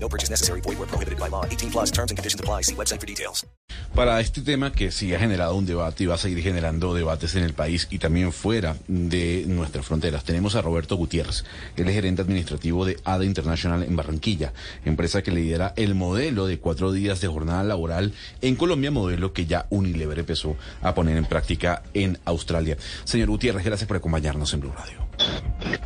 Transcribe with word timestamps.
No 0.00 0.08
purchase 0.08 0.30
necessary. 0.30 0.60
Void 0.62 0.78
where 0.78 0.88
prohibited 0.88 1.18
by 1.18 1.28
law. 1.28 1.44
18 1.44 1.70
plus 1.70 1.90
terms 1.90 2.10
and 2.10 2.18
conditions 2.18 2.40
apply. 2.40 2.62
See 2.62 2.74
website 2.74 3.00
for 3.00 3.06
details. 3.06 3.46
Para 3.94 4.20
este 4.20 4.42
tema 4.42 4.70
que 4.70 4.90
sí 4.92 5.12
ha 5.14 5.18
generado 5.18 5.54
un 5.56 5.66
debate 5.66 6.04
y 6.04 6.06
va 6.06 6.14
a 6.14 6.18
seguir 6.18 6.42
generando 6.42 6.94
debates 6.94 7.34
en 7.34 7.42
el 7.42 7.52
país 7.54 7.88
y 7.90 7.98
también 7.98 8.32
fuera 8.32 8.76
de 8.86 9.44
nuestras 9.48 9.86
fronteras, 9.86 10.24
tenemos 10.24 10.54
a 10.54 10.62
Roberto 10.62 10.96
Gutiérrez. 10.96 11.44
Él 11.76 11.88
es 11.88 11.94
gerente 11.94 12.22
administrativo 12.22 12.84
de 12.84 12.98
ADA 13.04 13.24
International 13.24 13.82
en 13.82 13.96
Barranquilla, 13.96 14.52
empresa 14.84 15.22
que 15.22 15.32
lidera 15.32 15.72
el 15.76 15.94
modelo 15.94 16.46
de 16.46 16.58
cuatro 16.58 16.92
días 16.92 17.20
de 17.20 17.28
jornada 17.28 17.64
laboral 17.64 18.12
en 18.40 18.56
Colombia, 18.56 18.90
modelo 18.90 19.32
que 19.32 19.46
ya 19.46 19.66
Unilever 19.70 20.20
empezó 20.20 20.56
a 20.82 20.94
poner 20.94 21.16
en 21.16 21.24
práctica 21.24 21.82
en 21.94 22.18
Australia. 22.24 22.76
Señor 23.04 23.28
Gutiérrez, 23.28 23.64
gracias 23.64 23.88
por 23.88 23.96
acompañarnos 23.96 24.52
en 24.54 24.60
Blue 24.60 24.72
Radio. 24.72 25.08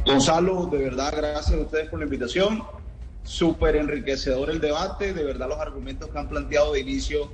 Gonzalo, 0.05 0.67
de 0.67 0.79
verdad, 0.79 1.15
gracias 1.17 1.59
a 1.59 1.63
ustedes 1.63 1.89
por 1.89 1.99
la 1.99 2.05
invitación. 2.05 2.63
Súper 3.25 3.77
enriquecedor 3.77 4.51
el 4.51 4.61
debate. 4.61 5.15
De 5.15 5.25
verdad, 5.25 5.49
los 5.49 5.59
argumentos 5.59 6.11
que 6.11 6.19
han 6.19 6.29
planteado 6.29 6.73
de 6.73 6.81
inicio 6.81 7.33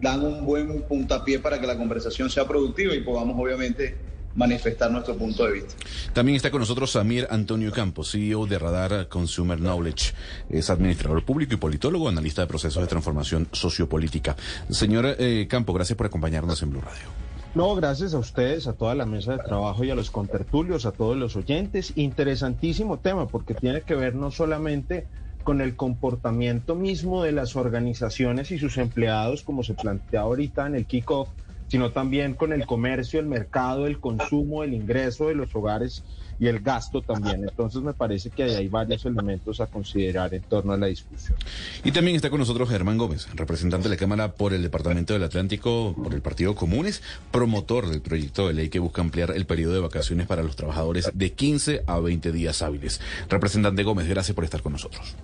dan 0.00 0.24
un 0.24 0.44
buen 0.44 0.82
puntapié 0.82 1.38
para 1.38 1.60
que 1.60 1.66
la 1.66 1.76
conversación 1.76 2.30
sea 2.30 2.46
productiva 2.46 2.94
y 2.94 3.00
podamos, 3.00 3.38
obviamente, 3.38 3.96
manifestar 4.36 4.90
nuestro 4.90 5.16
punto 5.16 5.46
de 5.46 5.52
vista. 5.52 5.74
También 6.12 6.36
está 6.36 6.50
con 6.50 6.60
nosotros 6.60 6.92
Samir 6.92 7.26
Antonio 7.30 7.72
Campos, 7.72 8.12
CEO 8.12 8.46
de 8.46 8.58
Radar 8.58 9.08
Consumer 9.08 9.58
Knowledge. 9.58 10.12
Es 10.50 10.70
administrador 10.70 11.24
público 11.24 11.54
y 11.54 11.56
politólogo, 11.56 12.08
analista 12.08 12.42
de 12.42 12.46
procesos 12.46 12.82
de 12.82 12.86
transformación 12.86 13.48
sociopolítica. 13.52 14.36
Señor 14.70 15.16
eh, 15.18 15.46
Campo, 15.48 15.72
gracias 15.72 15.96
por 15.96 16.06
acompañarnos 16.06 16.62
en 16.62 16.70
Blue 16.70 16.82
Radio. 16.82 17.26
No, 17.54 17.74
gracias 17.74 18.12
a 18.12 18.18
ustedes, 18.18 18.66
a 18.66 18.74
toda 18.74 18.94
la 18.94 19.06
mesa 19.06 19.32
de 19.32 19.38
trabajo 19.38 19.82
y 19.82 19.90
a 19.90 19.94
los 19.94 20.10
contertulios, 20.10 20.84
a 20.84 20.92
todos 20.92 21.16
los 21.16 21.36
oyentes. 21.36 21.94
Interesantísimo 21.96 22.98
tema 22.98 23.26
porque 23.28 23.54
tiene 23.54 23.80
que 23.80 23.94
ver 23.94 24.14
no 24.14 24.30
solamente 24.30 25.06
con 25.46 25.60
el 25.60 25.76
comportamiento 25.76 26.74
mismo 26.74 27.22
de 27.22 27.30
las 27.30 27.54
organizaciones 27.54 28.50
y 28.50 28.58
sus 28.58 28.78
empleados, 28.78 29.44
como 29.44 29.62
se 29.62 29.74
plantea 29.74 30.22
ahorita 30.22 30.66
en 30.66 30.74
el 30.74 30.86
kickoff, 30.86 31.28
sino 31.68 31.92
también 31.92 32.34
con 32.34 32.52
el 32.52 32.66
comercio, 32.66 33.20
el 33.20 33.26
mercado, 33.26 33.86
el 33.86 34.00
consumo, 34.00 34.64
el 34.64 34.74
ingreso 34.74 35.28
de 35.28 35.36
los 35.36 35.54
hogares 35.54 36.02
y 36.40 36.48
el 36.48 36.58
gasto 36.58 37.00
también. 37.00 37.44
Entonces 37.48 37.80
me 37.80 37.94
parece 37.94 38.30
que 38.30 38.42
hay 38.42 38.66
varios 38.66 39.06
elementos 39.06 39.60
a 39.60 39.68
considerar 39.68 40.34
en 40.34 40.42
torno 40.42 40.72
a 40.72 40.76
la 40.76 40.86
discusión. 40.86 41.38
Y 41.84 41.92
también 41.92 42.16
está 42.16 42.28
con 42.28 42.40
nosotros 42.40 42.68
Germán 42.68 42.98
Gómez, 42.98 43.28
representante 43.34 43.88
de 43.88 43.94
la 43.94 43.98
Cámara 43.98 44.32
por 44.32 44.52
el 44.52 44.62
Departamento 44.62 45.12
del 45.12 45.22
Atlántico, 45.22 45.94
por 46.02 46.12
el 46.12 46.22
Partido 46.22 46.56
Comunes, 46.56 47.02
promotor 47.30 47.88
del 47.88 48.00
proyecto 48.00 48.48
de 48.48 48.54
ley 48.54 48.68
que 48.68 48.80
busca 48.80 49.00
ampliar 49.00 49.30
el 49.30 49.46
periodo 49.46 49.74
de 49.74 49.80
vacaciones 49.80 50.26
para 50.26 50.42
los 50.42 50.56
trabajadores 50.56 51.08
de 51.14 51.32
15 51.32 51.84
a 51.86 52.00
20 52.00 52.32
días 52.32 52.62
hábiles. 52.62 53.00
Representante 53.28 53.84
Gómez, 53.84 54.08
gracias 54.08 54.34
por 54.34 54.42
estar 54.42 54.60
con 54.60 54.72
nosotros. 54.72 55.14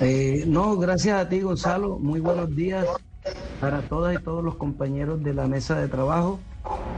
Eh, 0.00 0.44
no, 0.46 0.76
gracias 0.76 1.20
a 1.20 1.28
ti, 1.28 1.40
Gonzalo. 1.40 1.98
Muy 1.98 2.20
buenos 2.20 2.54
días 2.54 2.86
para 3.60 3.82
todas 3.82 4.18
y 4.18 4.22
todos 4.22 4.42
los 4.42 4.56
compañeros 4.56 5.22
de 5.22 5.34
la 5.34 5.46
mesa 5.46 5.78
de 5.80 5.88
trabajo 5.88 6.40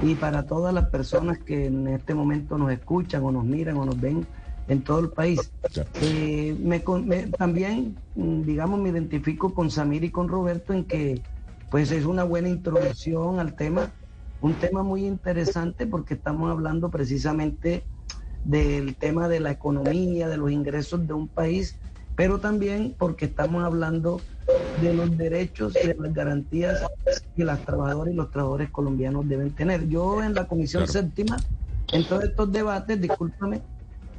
y 0.03 0.14
para 0.14 0.47
todas 0.47 0.73
las 0.73 0.89
personas 0.89 1.39
que 1.39 1.67
en 1.67 1.86
este 1.89 2.14
momento 2.14 2.56
nos 2.56 2.73
escuchan 2.73 3.23
o 3.25 3.33
nos 3.33 3.45
miran 3.45 3.77
o 3.77 3.84
nos 3.84 4.01
ven 4.01 4.27
en 4.69 4.83
todo 4.83 5.01
el 5.01 5.11
país. 5.11 5.52
Eh, 6.01 6.57
me, 6.58 6.80
también, 7.36 7.96
mm, 8.14 8.42
digamos, 8.42 8.80
me 8.80 8.89
identifico 8.89 9.52
con 9.52 9.70
Samir 9.70 10.05
y 10.05 10.11
con 10.11 10.29
Roberto 10.29 10.73
en 10.73 10.85
que 10.85 11.20
pues 11.70 11.91
es 11.91 12.05
una 12.07 12.24
buena 12.24 12.48
introducción 12.48 13.41
al 13.41 13.55
tema, 13.55 13.92
un 14.41 14.55
tema 14.55 14.83
muy 14.83 15.05
interesante 15.07 15.86
porque 15.86 16.14
estamos 16.14 16.51
hablando 16.51 16.91
precisamente 16.91 17.85
del 18.45 18.95
tema 18.97 19.29
de 19.29 19.41
la 19.41 19.51
economía, 19.51 20.29
de 20.29 20.36
los 20.36 20.51
ingresos 20.51 21.07
de 21.07 21.14
un 21.14 21.29
país 21.29 21.77
pero 22.17 22.39
también 22.39 22.95
porque 22.98 23.27
estamos 23.27 23.64
hablando 23.64 24.20
de 24.80 24.95
los 24.95 25.17
derechos 25.17 25.75
y 25.83 25.89
de 25.89 25.95
las 25.95 26.13
garantías 26.13 26.85
que 27.35 27.45
las 27.45 27.61
trabajadoras 27.64 28.13
y 28.13 28.17
los 28.17 28.30
trabajadores 28.30 28.70
colombianos 28.70 29.29
deben 29.29 29.55
tener. 29.55 29.89
Yo 29.89 30.23
en 30.23 30.35
la 30.35 30.47
Comisión 30.47 30.86
Séptima, 30.86 31.36
en 31.92 32.07
todos 32.07 32.24
estos 32.24 32.53
debates, 32.53 33.01
discúlpame, 33.01 33.63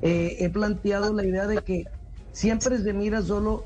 eh, 0.02 0.38
he 0.40 0.50
planteado 0.50 1.14
la 1.14 1.26
idea 1.26 1.48
de 1.48 1.58
que 1.58 1.86
siempre 2.32 2.78
se 2.80 2.94
mira 2.94 3.22
solo 3.22 3.66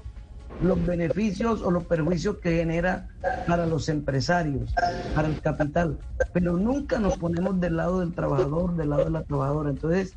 los 0.61 0.85
beneficios 0.85 1.61
o 1.61 1.71
los 1.71 1.85
perjuicios 1.85 2.37
que 2.39 2.57
genera 2.57 3.07
para 3.47 3.65
los 3.65 3.87
empresarios, 3.87 4.73
para 5.15 5.27
el 5.27 5.39
capital, 5.39 5.97
pero 6.33 6.57
nunca 6.57 6.99
nos 6.99 7.17
ponemos 7.17 7.59
del 7.59 7.77
lado 7.77 8.01
del 8.01 8.13
trabajador, 8.13 8.75
del 8.75 8.89
lado 8.89 9.05
de 9.05 9.11
la 9.11 9.23
trabajadora. 9.23 9.69
Entonces, 9.69 10.15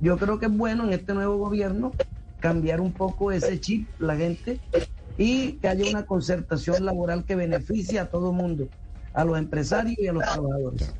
yo 0.00 0.18
creo 0.18 0.38
que 0.38 0.46
es 0.46 0.56
bueno 0.56 0.84
en 0.84 0.92
este 0.92 1.14
nuevo 1.14 1.36
gobierno 1.38 1.92
cambiar 2.44 2.82
un 2.82 2.92
poco 2.92 3.32
ese 3.32 3.58
chip, 3.58 3.88
la 3.98 4.16
gente, 4.16 4.60
y 5.16 5.52
que 5.52 5.68
haya 5.68 5.88
una 5.88 6.04
concertación 6.04 6.84
laboral 6.84 7.24
que 7.24 7.36
beneficie 7.36 7.98
a 7.98 8.10
todo 8.10 8.32
el 8.32 8.36
mundo, 8.36 8.68
a 9.14 9.24
los 9.24 9.38
empresarios 9.38 9.98
y 9.98 10.08
a 10.08 10.12
los 10.12 10.24
trabajadores. 10.24 10.92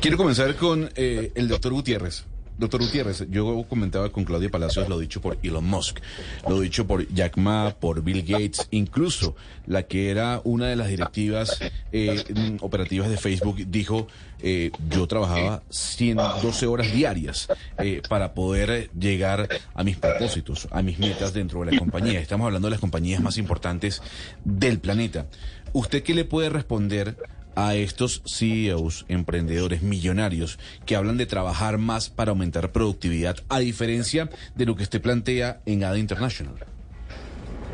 Quiero 0.00 0.16
comenzar 0.16 0.56
con 0.56 0.88
eh, 0.96 1.30
el 1.34 1.48
doctor 1.48 1.74
Gutiérrez. 1.74 2.24
Doctor 2.58 2.80
Gutiérrez, 2.80 3.26
yo 3.28 3.64
comentaba 3.68 4.10
con 4.10 4.24
Claudia 4.24 4.48
Palacios 4.48 4.88
lo 4.88 4.98
dicho 4.98 5.20
por 5.20 5.36
Elon 5.42 5.64
Musk, 5.64 6.00
lo 6.48 6.60
dicho 6.60 6.86
por 6.86 7.06
Jack 7.12 7.36
Ma, 7.36 7.74
por 7.78 8.02
Bill 8.02 8.22
Gates, 8.22 8.68
incluso 8.70 9.36
la 9.66 9.82
que 9.82 10.10
era 10.10 10.40
una 10.44 10.66
de 10.66 10.76
las 10.76 10.88
directivas 10.88 11.58
eh, 11.92 12.56
operativas 12.60 13.10
de 13.10 13.18
Facebook 13.18 13.56
dijo, 13.66 14.06
eh, 14.40 14.70
yo 14.88 15.06
trabajaba 15.06 15.62
112 15.68 16.66
horas 16.66 16.92
diarias 16.92 17.48
eh, 17.78 18.00
para 18.08 18.32
poder 18.32 18.90
llegar 18.98 19.48
a 19.74 19.84
mis 19.84 19.98
propósitos, 19.98 20.68
a 20.70 20.82
mis 20.82 20.98
metas 20.98 21.34
dentro 21.34 21.62
de 21.62 21.72
la 21.72 21.78
compañía. 21.78 22.20
Estamos 22.20 22.46
hablando 22.46 22.68
de 22.68 22.72
las 22.72 22.80
compañías 22.80 23.20
más 23.20 23.36
importantes 23.36 24.00
del 24.44 24.78
planeta. 24.78 25.26
¿Usted 25.72 26.02
qué 26.02 26.14
le 26.14 26.24
puede 26.24 26.48
responder 26.48 27.16
a 27.56 27.74
estos 27.74 28.22
CEOs, 28.26 29.06
emprendedores 29.08 29.82
millonarios, 29.82 30.58
que 30.84 30.94
hablan 30.94 31.16
de 31.16 31.26
trabajar 31.26 31.78
más 31.78 32.08
para 32.08 32.30
aumentar 32.30 32.70
productividad, 32.70 33.38
a 33.48 33.58
diferencia 33.58 34.30
de 34.54 34.66
lo 34.66 34.76
que 34.76 34.84
usted 34.84 35.02
plantea 35.02 35.60
en 35.66 35.82
ADA 35.82 35.98
International? 35.98 36.54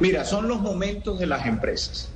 Mira, 0.00 0.24
son 0.24 0.48
los 0.48 0.60
momentos 0.60 1.18
de 1.18 1.26
las 1.26 1.46
empresas. 1.46 2.08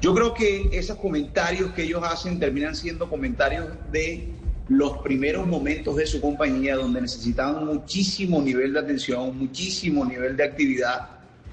Yo 0.00 0.14
creo 0.14 0.32
que 0.32 0.70
esos 0.72 0.96
comentarios 0.96 1.72
que 1.72 1.82
ellos 1.82 2.02
hacen 2.02 2.40
terminan 2.40 2.74
siendo 2.74 3.10
comentarios 3.10 3.68
de 3.92 4.28
los 4.68 4.98
primeros 4.98 5.46
momentos 5.46 5.96
de 5.96 6.06
su 6.06 6.20
compañía 6.20 6.76
donde 6.76 7.00
necesitaban 7.00 7.66
muchísimo 7.66 8.40
nivel 8.40 8.72
de 8.72 8.78
atención, 8.78 9.36
muchísimo 9.36 10.04
nivel 10.04 10.36
de 10.36 10.44
actividad, 10.44 11.08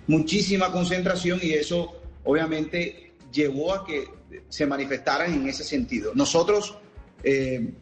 muchísima 0.05 0.71
concentración 0.71 1.39
y 1.41 1.53
eso 1.53 1.99
obviamente 2.23 3.06
llevó 3.31 3.73
a 3.73 3.85
que 3.85 4.05
se 4.49 4.65
manifestaran 4.65 5.33
en 5.33 5.47
ese 5.47 5.63
sentido. 5.63 6.13
Nosotros, 6.15 6.77
eh, 7.23 7.73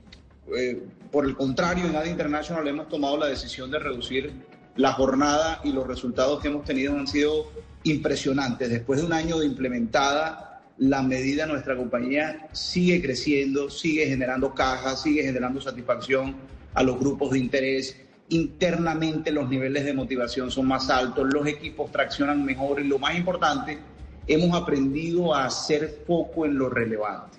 eh, 0.56 0.84
por 1.12 1.26
el 1.26 1.36
contrario, 1.36 1.86
en 1.86 1.96
ADA 1.96 2.08
International 2.08 2.68
hemos 2.68 2.90
tomado 2.90 3.18
la 3.18 3.28
decisión 3.28 3.72
de 3.72 3.80
reducir 3.80 4.34
la 4.76 4.94
jornada 4.94 5.62
y 5.64 5.72
los 5.72 5.88
resultados 5.88 6.42
que 6.42 6.50
hemos 6.50 6.66
tenido 6.66 6.98
han 6.98 7.08
sido 7.08 7.52
impresionantes. 7.84 8.70
Después 8.70 9.00
de 9.00 9.06
un 9.06 9.14
año 9.14 9.40
de 9.40 9.46
implementada 9.46 10.56
la 10.78 11.02
medida, 11.02 11.46
nuestra 11.46 11.78
compañía 11.78 12.50
sigue 12.52 13.02
creciendo, 13.02 13.70
sigue 13.70 14.08
generando 14.08 14.54
cajas, 14.54 15.02
sigue 15.04 15.24
generando 15.24 15.62
satisfacción 15.62 16.36
a 16.74 16.84
los 16.84 17.00
grupos 17.00 17.32
de 17.32 17.40
interés. 17.40 17.98
Internamente 18.30 19.32
los 19.32 19.50
niveles 19.50 19.86
de 19.86 19.94
motivación 19.94 20.52
son 20.52 20.68
más 20.68 20.90
altos, 20.90 21.32
los 21.32 21.48
equipos 21.48 21.92
traccionan 21.92 22.44
mejor 22.44 22.82
y 22.82 22.88
lo 22.88 23.00
más 23.00 23.16
importante, 23.16 23.78
hemos 24.28 24.56
aprendido 24.60 25.34
a 25.34 25.46
hacer 25.46 26.04
foco 26.06 26.46
en 26.46 26.58
lo 26.58 26.70
relevante. 26.70 27.38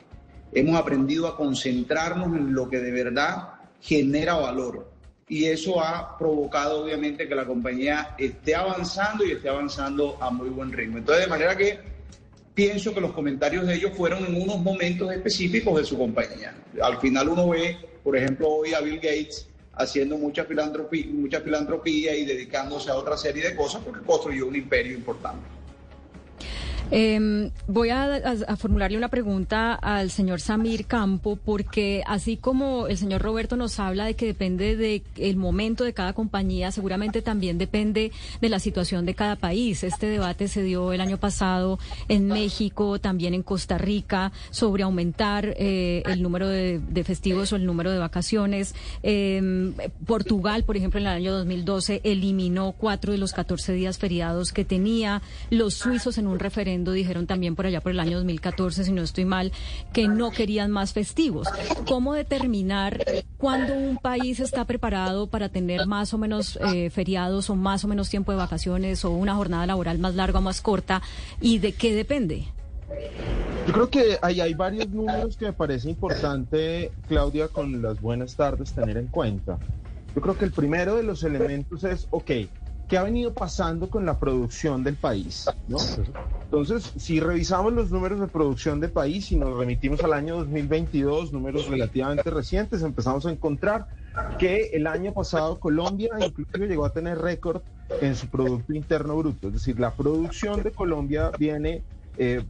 Hemos 0.53 0.79
aprendido 0.79 1.27
a 1.27 1.37
concentrarnos 1.37 2.37
en 2.37 2.55
lo 2.55 2.69
que 2.69 2.79
de 2.79 2.93
verdad 2.93 3.55
genera 3.81 4.35
valor. 4.35 4.91
Y 5.29 5.47
eso 5.47 5.81
ha 5.81 6.17
provocado 6.17 6.85
obviamente 6.85 7.27
que 7.27 7.35
la 7.35 7.45
compañía 7.45 8.15
esté 8.17 8.55
avanzando 8.55 9.25
y 9.25 9.33
esté 9.33 9.49
avanzando 9.49 10.17
a 10.21 10.31
muy 10.31 10.49
buen 10.49 10.73
ritmo. 10.73 10.99
Entonces, 10.99 11.25
de 11.25 11.31
manera 11.31 11.57
que 11.57 11.81
pienso 12.55 12.95
que 12.95 13.01
los 13.01 13.13
comentarios 13.13 13.67
de 13.67 13.75
ellos 13.75 13.93
fueron 13.97 14.25
en 14.25 14.41
unos 14.41 14.61
momentos 14.61 15.13
específicos 15.13 15.79
de 15.79 15.85
su 15.85 15.99
compañía. 15.99 16.55
Al 16.81 16.99
final 16.99 17.29
uno 17.29 17.49
ve, 17.49 17.77
por 18.05 18.17
ejemplo, 18.17 18.49
hoy 18.49 18.73
a 18.73 18.81
Bill 18.81 18.97
Gates 18.97 19.49
haciendo 19.75 20.17
mucha 20.17 20.45
filantropía, 20.45 21.07
mucha 21.13 21.41
filantropía 21.41 22.17
y 22.17 22.25
dedicándose 22.25 22.91
a 22.91 22.95
otra 22.95 23.17
serie 23.17 23.43
de 23.43 23.57
cosas 23.57 23.83
porque 23.85 24.07
construyó 24.07 24.47
un 24.47 24.57
imperio 24.57 24.95
importante. 24.95 25.56
Eh, 26.93 27.51
voy 27.67 27.91
a, 27.91 28.23
formularle 28.57 28.97
una 28.97 29.09
pregunta 29.09 29.75
al 29.75 30.11
señor 30.11 30.41
Samir 30.41 30.87
Campo, 30.87 31.37
porque 31.37 32.03
así 32.07 32.37
como 32.37 32.87
el 32.87 32.97
señor 32.97 33.23
Roberto 33.23 33.57
nos 33.57 33.81
habla 33.81 34.05
de 34.05 34.15
que 34.15 34.27
depende 34.27 34.77
del 34.77 35.03
el 35.17 35.37
momento 35.37 35.83
de 35.83 35.93
cada 35.93 36.13
compañía, 36.13 36.71
seguramente 36.71 37.23
también 37.23 37.59
depende 37.59 38.13
de 38.41 38.49
la 38.49 38.61
situación 38.61 39.05
de 39.05 39.15
cada 39.15 39.35
país. 39.35 39.83
Este 39.83 40.07
debate 40.07 40.47
se 40.47 40.63
dio 40.63 40.93
el 40.93 41.01
año 41.01 41.19
pasado 41.19 41.79
en 42.09 42.29
México, 42.29 43.01
también 43.01 43.35
en 43.35 43.43
Costa 43.43 43.79
Rica, 43.79 44.31
sobre 44.51 44.85
aumentar 44.85 45.55
eh, 45.59 46.03
el 46.07 46.23
número 46.23 46.49
de, 46.49 46.81
festivos 47.05 47.53
o 47.53 47.57
el 47.57 47.67
número 47.67 47.91
de 47.91 47.99
vacaciones. 47.99 48.75
Eh, 49.03 49.73
Portugal, 50.07 50.65
por 50.65 50.77
ejemplo, 50.77 51.01
en 51.01 51.07
el 51.07 51.13
año 51.13 51.35
2012 51.35 52.01
eliminó 52.05 52.73
cuatro 52.73 53.13
de 53.13 53.19
los 53.19 53.33
14 53.33 53.73
días 53.73 53.99
feriados 53.99 54.53
que 54.53 54.65
tenía. 54.65 55.23
Los 55.51 55.75
suizos 55.75 56.19
en 56.19 56.27
un 56.27 56.39
referéndum 56.39 56.76
dijeron 56.85 57.27
también 57.27 57.57
por 57.57 57.67
allá 57.67 57.81
por 57.81 57.93
el 57.93 58.01
año 58.01 58.17
2014, 58.19 58.85
si 58.85 58.93
no 58.93 59.03
estoy 59.03 59.25
mal, 59.25 59.53
que 59.93 60.09
no 60.09 60.31
querían 60.31 60.71
más 60.71 60.93
festivos. 60.93 61.49
¿Cómo 61.87 62.15
determinar 62.15 63.05
cuándo 63.39 63.75
un 63.75 63.99
país 63.99 64.41
está 64.41 64.65
preparado 64.65 65.27
para 65.29 65.49
tener 65.49 65.87
más 65.87 66.15
o 66.15 66.19
menos 66.19 66.59
eh, 66.73 66.91
feriados 66.91 67.51
o 67.51 67.57
más 67.57 67.85
o 67.85 67.89
menos 67.89 68.09
tiempo 68.09 68.33
de 68.33 68.39
vacaciones 68.39 69.05
o 69.05 69.11
una 69.11 69.35
jornada 69.35 69.67
laboral 69.67 69.99
más 69.99 70.15
larga 70.15 70.39
o 70.39 70.43
más 70.43 70.61
corta? 70.61 71.03
¿Y 71.41 71.59
de 71.59 71.73
qué 71.73 71.95
depende? 71.95 72.47
Yo 73.67 73.73
creo 73.73 73.91
que 73.91 74.19
ahí 74.23 74.41
hay 74.41 74.55
varios 74.55 74.89
números 74.91 75.37
que 75.37 75.47
me 75.47 75.53
parece 75.53 75.91
importante, 75.91 76.93
Claudia, 77.09 77.49
con 77.49 77.83
las 77.83 78.01
buenas 78.01 78.37
tardes 78.37 78.73
tener 78.73 78.97
en 78.97 79.09
cuenta. 79.09 79.59
Yo 80.15 80.23
creo 80.23 80.39
que 80.39 80.45
el 80.45 80.53
primero 80.53 80.95
de 80.97 81.03
los 81.03 81.25
elementos 81.25 81.83
es, 81.85 82.07
ok, 82.11 82.31
¿qué 82.89 82.99
ha 82.99 83.03
venido 83.03 83.33
pasando 83.33 83.89
con 83.89 84.07
la 84.07 84.19
producción 84.19 84.85
del 84.85 84.97
país? 84.97 85.47
¿no? 85.67 85.79
Entonces, 86.45 86.93
si 86.97 87.21
revisamos 87.21 87.73
los 87.73 87.91
números 87.91 88.21
de 88.21 88.29
producción 88.29 88.81
del 88.81 88.91
país 88.91 89.33
y 89.33 89.37
nos 89.37 89.57
remitimos 89.57 90.01
al 90.05 90.13
año 90.13 90.37
2022, 90.37 91.33
números 91.33 91.69
relativamente 91.69 92.31
recientes, 92.31 92.83
empezamos 92.83 93.27
a 93.27 93.33
encontrar 93.33 93.87
que 94.39 94.71
el 94.73 94.87
año 94.87 95.13
pasado 95.13 95.59
Colombia 95.59 96.11
inclusive 96.21 96.69
llegó 96.69 96.85
a 96.85 96.91
tener 96.91 97.19
récord 97.19 97.63
en 98.01 98.15
su 98.15 98.29
Producto 98.29 98.73
Interno 98.73 99.17
Bruto. 99.17 99.49
Es 99.49 99.55
decir, 99.55 99.79
la 99.81 99.91
producción 99.91 100.63
de 100.63 100.71
Colombia 100.71 101.31
viene 101.39 101.83
eh, 102.19 102.43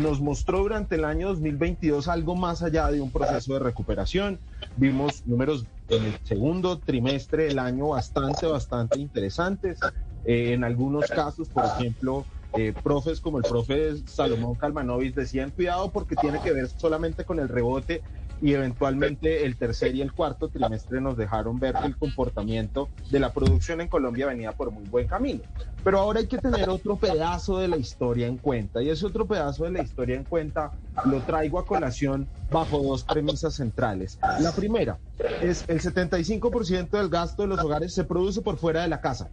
nos 0.00 0.20
mostró 0.20 0.60
durante 0.60 0.94
el 0.96 1.04
año 1.04 1.28
2022 1.28 2.08
algo 2.08 2.34
más 2.34 2.62
allá 2.62 2.90
de 2.90 3.00
un 3.00 3.10
proceso 3.10 3.54
de 3.54 3.60
recuperación. 3.60 4.40
Vimos 4.76 5.26
números 5.26 5.66
en 5.90 6.04
el 6.04 6.14
segundo 6.22 6.78
trimestre 6.78 7.44
del 7.44 7.58
año 7.58 7.88
bastante, 7.88 8.46
bastante 8.46 8.98
interesantes. 8.98 9.80
Eh, 10.24 10.52
en 10.52 10.64
algunos 10.64 11.06
casos, 11.06 11.48
por 11.48 11.64
ejemplo, 11.64 12.24
eh, 12.56 12.72
profes 12.82 13.20
como 13.20 13.38
el 13.38 13.44
profe 13.44 13.96
Salomón 14.06 14.54
Calmanovis 14.54 15.14
decían 15.14 15.50
cuidado 15.50 15.90
porque 15.90 16.16
tiene 16.16 16.40
que 16.40 16.52
ver 16.52 16.68
solamente 16.68 17.24
con 17.24 17.38
el 17.38 17.48
rebote 17.48 18.02
y 18.42 18.54
eventualmente 18.54 19.44
el 19.44 19.56
tercer 19.56 19.94
y 19.94 20.00
el 20.00 20.12
cuarto 20.12 20.48
trimestre 20.48 21.00
nos 21.00 21.16
dejaron 21.16 21.60
ver 21.60 21.74
que 21.74 21.86
el 21.86 21.96
comportamiento 21.96 22.88
de 23.10 23.20
la 23.20 23.32
producción 23.32 23.80
en 23.80 23.88
Colombia 23.88 24.26
venía 24.26 24.52
por 24.52 24.70
muy 24.70 24.84
buen 24.84 25.06
camino. 25.06 25.42
Pero 25.84 25.98
ahora 25.98 26.20
hay 26.20 26.26
que 26.26 26.38
tener 26.38 26.68
otro 26.70 26.96
pedazo 26.96 27.58
de 27.58 27.68
la 27.68 27.76
historia 27.76 28.26
en 28.26 28.38
cuenta 28.38 28.82
y 28.82 28.88
ese 28.88 29.06
otro 29.06 29.26
pedazo 29.26 29.64
de 29.64 29.72
la 29.72 29.82
historia 29.82 30.16
en 30.16 30.24
cuenta 30.24 30.72
lo 31.04 31.20
traigo 31.22 31.58
a 31.58 31.66
colación 31.66 32.28
bajo 32.50 32.82
dos 32.82 33.04
premisas 33.04 33.54
centrales. 33.54 34.18
La 34.40 34.52
primera 34.52 34.98
es 35.40 35.64
el 35.68 35.80
75% 35.80 36.90
del 36.90 37.08
gasto 37.08 37.42
de 37.42 37.48
los 37.48 37.60
hogares 37.60 37.94
se 37.94 38.04
produce 38.04 38.42
por 38.42 38.56
fuera 38.56 38.82
de 38.82 38.88
la 38.88 39.00
casa. 39.00 39.28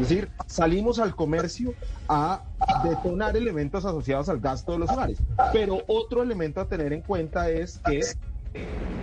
Es 0.00 0.08
decir, 0.08 0.28
salimos 0.46 0.98
al 0.98 1.14
comercio 1.14 1.74
a 2.08 2.42
detonar 2.82 3.36
elementos 3.36 3.84
asociados 3.84 4.28
al 4.28 4.40
gasto 4.40 4.72
de 4.72 4.78
los 4.78 4.90
hogares. 4.90 5.18
Pero 5.52 5.82
otro 5.86 6.22
elemento 6.22 6.60
a 6.60 6.66
tener 6.66 6.92
en 6.92 7.02
cuenta 7.02 7.48
es 7.48 7.78
que 7.78 8.00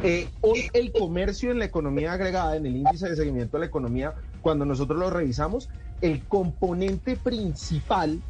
eh, 0.04 0.30
hoy 0.42 0.69
el 0.74 0.92
comercio 0.92 1.51
en 1.51 1.60
la 1.60 1.66
economía 1.66 2.13
agregada, 2.13 2.56
en 2.56 2.66
el 2.66 2.75
índice 2.75 3.10
de 3.10 3.16
seguimiento 3.16 3.57
de 3.57 3.62
la 3.62 3.68
economía, 3.68 4.13
cuando 4.42 4.66
nosotros 4.66 5.00
lo 5.00 5.10
revisamos, 5.10 5.69
el 6.01 6.24
componente 6.25 7.16
principal, 7.16 8.22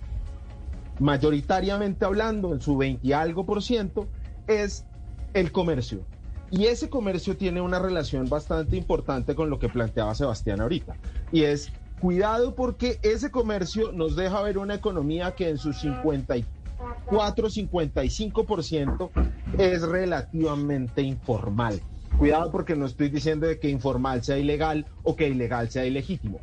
mayoritariamente 1.01 2.06
hablando, 2.06 2.53
en 2.53 2.62
su 2.62 2.77
20 2.77 3.06
y 3.06 3.12
algo 3.12 3.45
por 3.45 3.62
ciento, 3.63 4.07
es 4.48 4.86
el 5.33 5.51
comercio. 5.51 6.06
Y 6.51 6.65
ese 6.65 6.89
comercio 6.89 7.36
tiene 7.36 7.59
una 7.59 7.80
relación 7.80 8.30
bastante 8.30 8.77
importante 8.77 9.33
con 9.36 9.50
lo 9.50 9.57
que 9.57 9.68
planteaba 9.69 10.13
Sebastián 10.13 10.62
ahorita. 10.62 10.95
Y 11.31 11.44
es 11.44 11.71
cuidado 12.00 12.53
porque 12.56 13.00
ese 13.01 13.31
comercio 13.31 13.92
nos 13.92 14.15
deja 14.15 14.42
ver 14.42 14.57
una 14.57 14.75
economía 14.75 15.31
que 15.31 15.50
en 15.50 15.57
su 15.57 15.74
54, 15.74 17.50
55% 17.50 19.09
es 19.57 19.81
relativamente 19.81 21.01
informal. 21.01 21.81
Cuidado 22.18 22.51
porque 22.51 22.75
no 22.75 22.86
estoy 22.86 23.09
diciendo 23.09 23.47
que 23.59 23.69
informal 23.69 24.24
sea 24.24 24.38
ilegal 24.38 24.86
o 25.04 25.15
que 25.15 25.30
ilegal 25.30 25.71
sea 25.71 25.86
ilegítimo. 25.86 26.39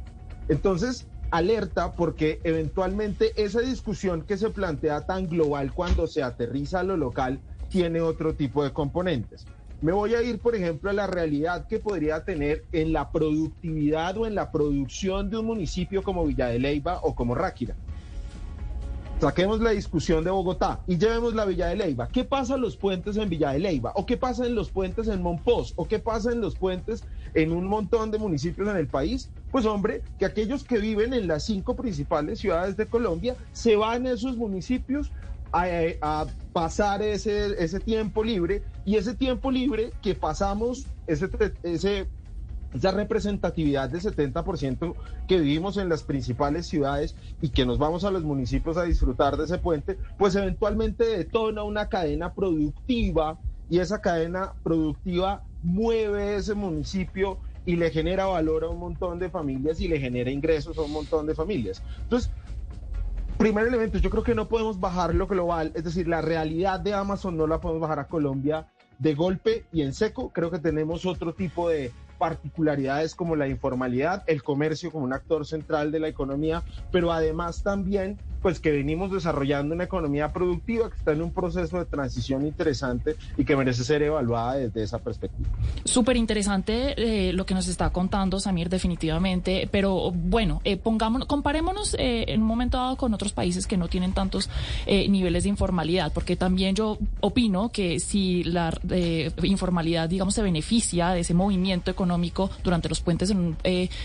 Entonces, 0.49 1.07
alerta 1.31 1.93
porque 1.93 2.41
eventualmente 2.45 3.33
esa 3.37 3.61
discusión 3.61 4.23
que 4.23 4.37
se 4.37 4.51
plantea 4.51 5.07
tan 5.07 5.29
global 5.29 5.73
cuando 5.73 6.07
se 6.07 6.23
aterriza 6.23 6.81
a 6.81 6.85
lo 6.85 6.97
local 6.97 7.41
tiene 7.69 8.01
otro 8.01 8.35
tipo 8.35 8.65
de 8.65 8.73
componentes. 8.73 9.47
Me 9.81 9.93
voy 9.93 10.15
a 10.15 10.23
ir, 10.23 10.41
por 10.41 10.57
ejemplo, 10.57 10.91
a 10.91 10.93
la 10.93 11.07
realidad 11.07 11.67
que 11.69 11.79
podría 11.79 12.25
tener 12.25 12.65
en 12.73 12.93
la 12.93 13.13
productividad 13.13 14.17
o 14.17 14.27
en 14.27 14.35
la 14.35 14.51
producción 14.51 15.31
de 15.31 15.39
un 15.39 15.47
municipio 15.47 16.03
como 16.03 16.27
Villa 16.27 16.49
de 16.49 16.59
Leyva 16.59 16.99
o 17.03 17.15
como 17.15 17.35
Ráquira. 17.35 17.77
Saquemos 19.21 19.61
la 19.61 19.71
discusión 19.71 20.25
de 20.25 20.31
Bogotá 20.31 20.81
y 20.87 20.97
llevemos 20.97 21.35
la 21.35 21.45
Villa 21.45 21.67
de 21.67 21.77
Leyva. 21.77 22.09
¿Qué 22.09 22.25
pasa 22.25 22.55
en 22.55 22.61
los 22.61 22.77
puentes 22.77 23.17
en 23.17 23.29
Villa 23.29 23.51
de 23.51 23.59
Leyva? 23.59 23.93
¿O 23.95 24.07
qué 24.07 24.17
pasa 24.17 24.47
en 24.47 24.55
los 24.55 24.71
puentes 24.71 25.09
en 25.09 25.23
Monpós? 25.23 25.75
¿O 25.77 25.87
qué 25.87 25.99
pasa 25.99 26.33
en 26.33 26.41
los 26.41 26.57
puentes 26.57 27.05
en 27.35 27.53
un 27.53 27.67
montón 27.67 28.11
de 28.11 28.19
municipios 28.19 28.69
en 28.69 28.77
el 28.77 28.89
país? 28.89 29.31
Pues 29.51 29.65
hombre, 29.65 30.03
que 30.19 30.27
aquellos 30.27 30.65
que 30.65 30.79
viven 30.79 31.15
en 31.15 31.27
las 31.27 31.45
cinco 31.45 31.75
principales 31.75 32.41
ciudades 32.41 32.77
de 32.77 32.87
Colombia 32.87 33.37
se 33.53 33.77
van 33.77 34.07
a 34.07 34.13
esos 34.13 34.37
municipios 34.37 35.11
a, 35.53 36.27
pasar 36.53 37.03
ese, 37.03 37.63
ese 37.63 37.81
tiempo 37.81 38.23
libre. 38.25 38.63
Y 38.85 38.97
ese 38.97 39.15
tiempo 39.15 39.51
libre 39.51 39.93
que 40.03 40.15
pasamos, 40.15 40.87
ese, 41.07 41.29
ese, 41.63 42.09
esa 42.75 42.91
representatividad 42.91 43.89
del 43.91 44.01
70% 44.01 44.95
que 45.27 45.41
vivimos 45.41 45.77
en 45.77 45.89
las 45.89 46.03
principales 46.03 46.67
ciudades 46.67 47.15
y 47.41 47.51
que 47.51 47.67
nos 47.67 47.79
vamos 47.79 48.05
a 48.05 48.11
los 48.11 48.25
municipios 48.25 48.77
a 48.77 48.85
disfrutar 48.85 49.37
de 49.37 49.45
ese 49.45 49.59
puente, 49.59 49.99
pues 50.19 50.35
eventualmente 50.35 51.05
detona 51.05 51.63
una 51.63 51.89
cadena 51.89 52.33
productiva 52.35 53.39
y 53.71 53.79
esa 53.79 54.01
cadena 54.01 54.53
productiva 54.63 55.43
mueve 55.63 56.37
ese 56.37 56.55
municipio 56.55 57.39
y 57.69 57.77
le 57.77 57.91
genera 57.91 58.25
valor 58.25 58.65
a 58.65 58.69
un 58.71 58.79
montón 58.79 59.19
de 59.19 59.29
familias 59.29 59.79
y 59.83 59.89
le 59.89 60.01
genera 60.01 60.31
ingresos 60.31 60.79
a 60.79 60.81
un 60.81 60.91
montón 60.91 61.27
de 61.27 61.35
familias. 61.35 61.83
Entonces, 62.01 62.31
primer 63.37 63.67
elemento, 63.67 63.99
yo 63.99 64.09
creo 64.09 64.23
que 64.23 64.35
no 64.35 64.49
podemos 64.49 64.81
bajar 64.81 65.15
lo 65.15 65.27
global, 65.27 65.73
es 65.75 65.85
decir, 65.85 66.09
la 66.09 66.23
realidad 66.23 66.81
de 66.81 66.95
Amazon 66.95 67.37
no 67.37 67.47
la 67.47 67.61
podemos 67.61 67.83
bajar 67.83 67.99
a 67.99 68.07
Colombia 68.07 68.69
de 68.99 69.15
golpe 69.15 69.67
y 69.71 69.83
en 69.83 69.93
seco. 69.93 70.31
Creo 70.31 70.51
que 70.51 70.59
tenemos 70.59 71.05
otro 71.05 71.35
tipo 71.35 71.69
de 71.69 71.93
particularidades 72.17 73.15
como 73.15 73.37
la 73.37 73.49
informalidad, 73.49 74.25
el 74.29 74.43
comercio 74.43 74.91
como 74.91 75.05
un 75.05 75.13
actor 75.13 75.45
central 75.45 75.93
de 75.93 76.01
la 76.01 76.09
economía, 76.09 76.63
pero 76.91 77.13
además 77.13 77.63
también 77.63 78.17
pues 78.43 78.61
que 78.61 78.71
venimos 78.71 79.11
desarrollando 79.13 79.75
una 79.75 79.85
economía 79.85 80.33
productiva 80.33 80.91
que 80.91 80.97
está 80.97 81.13
en 81.13 81.23
un 81.23 81.33
proceso 81.33 81.79
de 81.79 81.85
transición 81.85 82.47
interesante 82.47 83.17
y 83.37 83.45
que 83.45 83.57
merece 83.57 83.85
ser 83.85 84.03
evaluada 84.03 84.57
desde 84.57 84.83
esa 84.83 84.99
perspectiva. 84.99 85.49
Súper 85.85 86.17
interesante 86.17 86.95
eh, 86.97 87.33
lo 87.33 87.47
que 87.47 87.55
nos 87.55 87.69
está 87.69 87.91
contando 87.91 88.41
Samir 88.41 88.69
definitivamente, 88.69 89.69
pero 89.71 90.11
bueno, 90.11 90.61
eh, 90.65 90.77
pongámonos, 90.77 91.27
comparémonos 91.27 91.95
eh, 91.99 92.27
en 92.29 92.43
un 92.43 92.47
momento 92.47 92.77
dado 92.77 92.97
con 92.97 93.15
otros 93.15 93.33
países 93.33 93.67
que 93.67 93.77
no 93.77 93.89
tienen 93.89 94.13
tantos 94.13 94.49
eh, 94.87 95.09
niveles 95.09 95.45
de 95.45 95.49
informalidad, 95.49 96.13
porque 96.13 96.37
también 96.37 96.75
yo 96.75 96.99
opino 97.21 97.71
que 97.71 98.01
si 98.01 98.45
la 98.45 98.73
eh, 98.91 99.31
informalidad, 99.43 100.09
digamos, 100.09 100.35
se 100.35 100.43
beneficia 100.43 101.11
de 101.11 101.21
ese 101.21 101.35
movimiento 101.35 101.91
económico 101.91 102.51
durante 102.63 102.89
los 102.89 103.01
puentes 103.01 103.31
en 103.31 103.39
un 103.39 103.57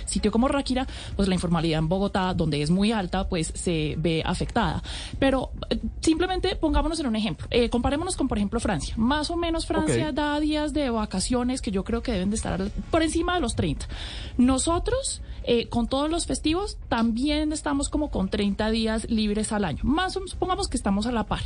sitio 0.05 0.31
como 0.31 0.47
Ráquira, 0.47 0.87
pues 1.15 1.27
la 1.27 1.35
informalidad 1.35 1.79
en 1.79 1.89
Bogotá, 1.89 2.33
donde 2.33 2.61
es 2.61 2.69
muy 2.69 2.91
alta, 2.91 3.27
pues 3.27 3.51
se 3.55 3.95
ve 3.97 4.22
afectada. 4.23 4.81
Pero 5.19 5.51
eh, 5.69 5.79
simplemente 6.01 6.55
pongámonos 6.55 6.99
en 6.99 7.07
un 7.07 7.15
ejemplo. 7.15 7.47
Eh, 7.49 7.69
comparémonos 7.69 8.15
con, 8.15 8.27
por 8.27 8.37
ejemplo, 8.37 8.59
Francia. 8.59 8.95
Más 8.97 9.29
o 9.29 9.37
menos 9.37 9.65
Francia 9.65 10.11
da 10.11 10.39
días 10.39 10.73
de 10.73 10.89
vacaciones 10.89 11.61
que 11.61 11.71
yo 11.71 11.83
creo 11.83 12.01
que 12.01 12.11
deben 12.11 12.29
de 12.29 12.35
estar 12.35 12.61
por 12.91 13.03
encima 13.03 13.35
de 13.35 13.41
los 13.41 13.55
30. 13.55 13.87
Nosotros, 14.37 15.21
eh, 15.43 15.67
con 15.67 15.87
todos 15.87 16.09
los 16.09 16.25
festivos, 16.25 16.77
también 16.89 17.51
estamos 17.51 17.89
como 17.89 18.09
con 18.09 18.29
30 18.29 18.69
días 18.71 19.09
libres 19.09 19.51
al 19.51 19.65
año. 19.65 19.79
Más 19.83 20.17
o 20.17 20.27
supongamos 20.27 20.67
que 20.67 20.77
estamos 20.77 21.05
a 21.07 21.11
la 21.11 21.25
par. 21.25 21.41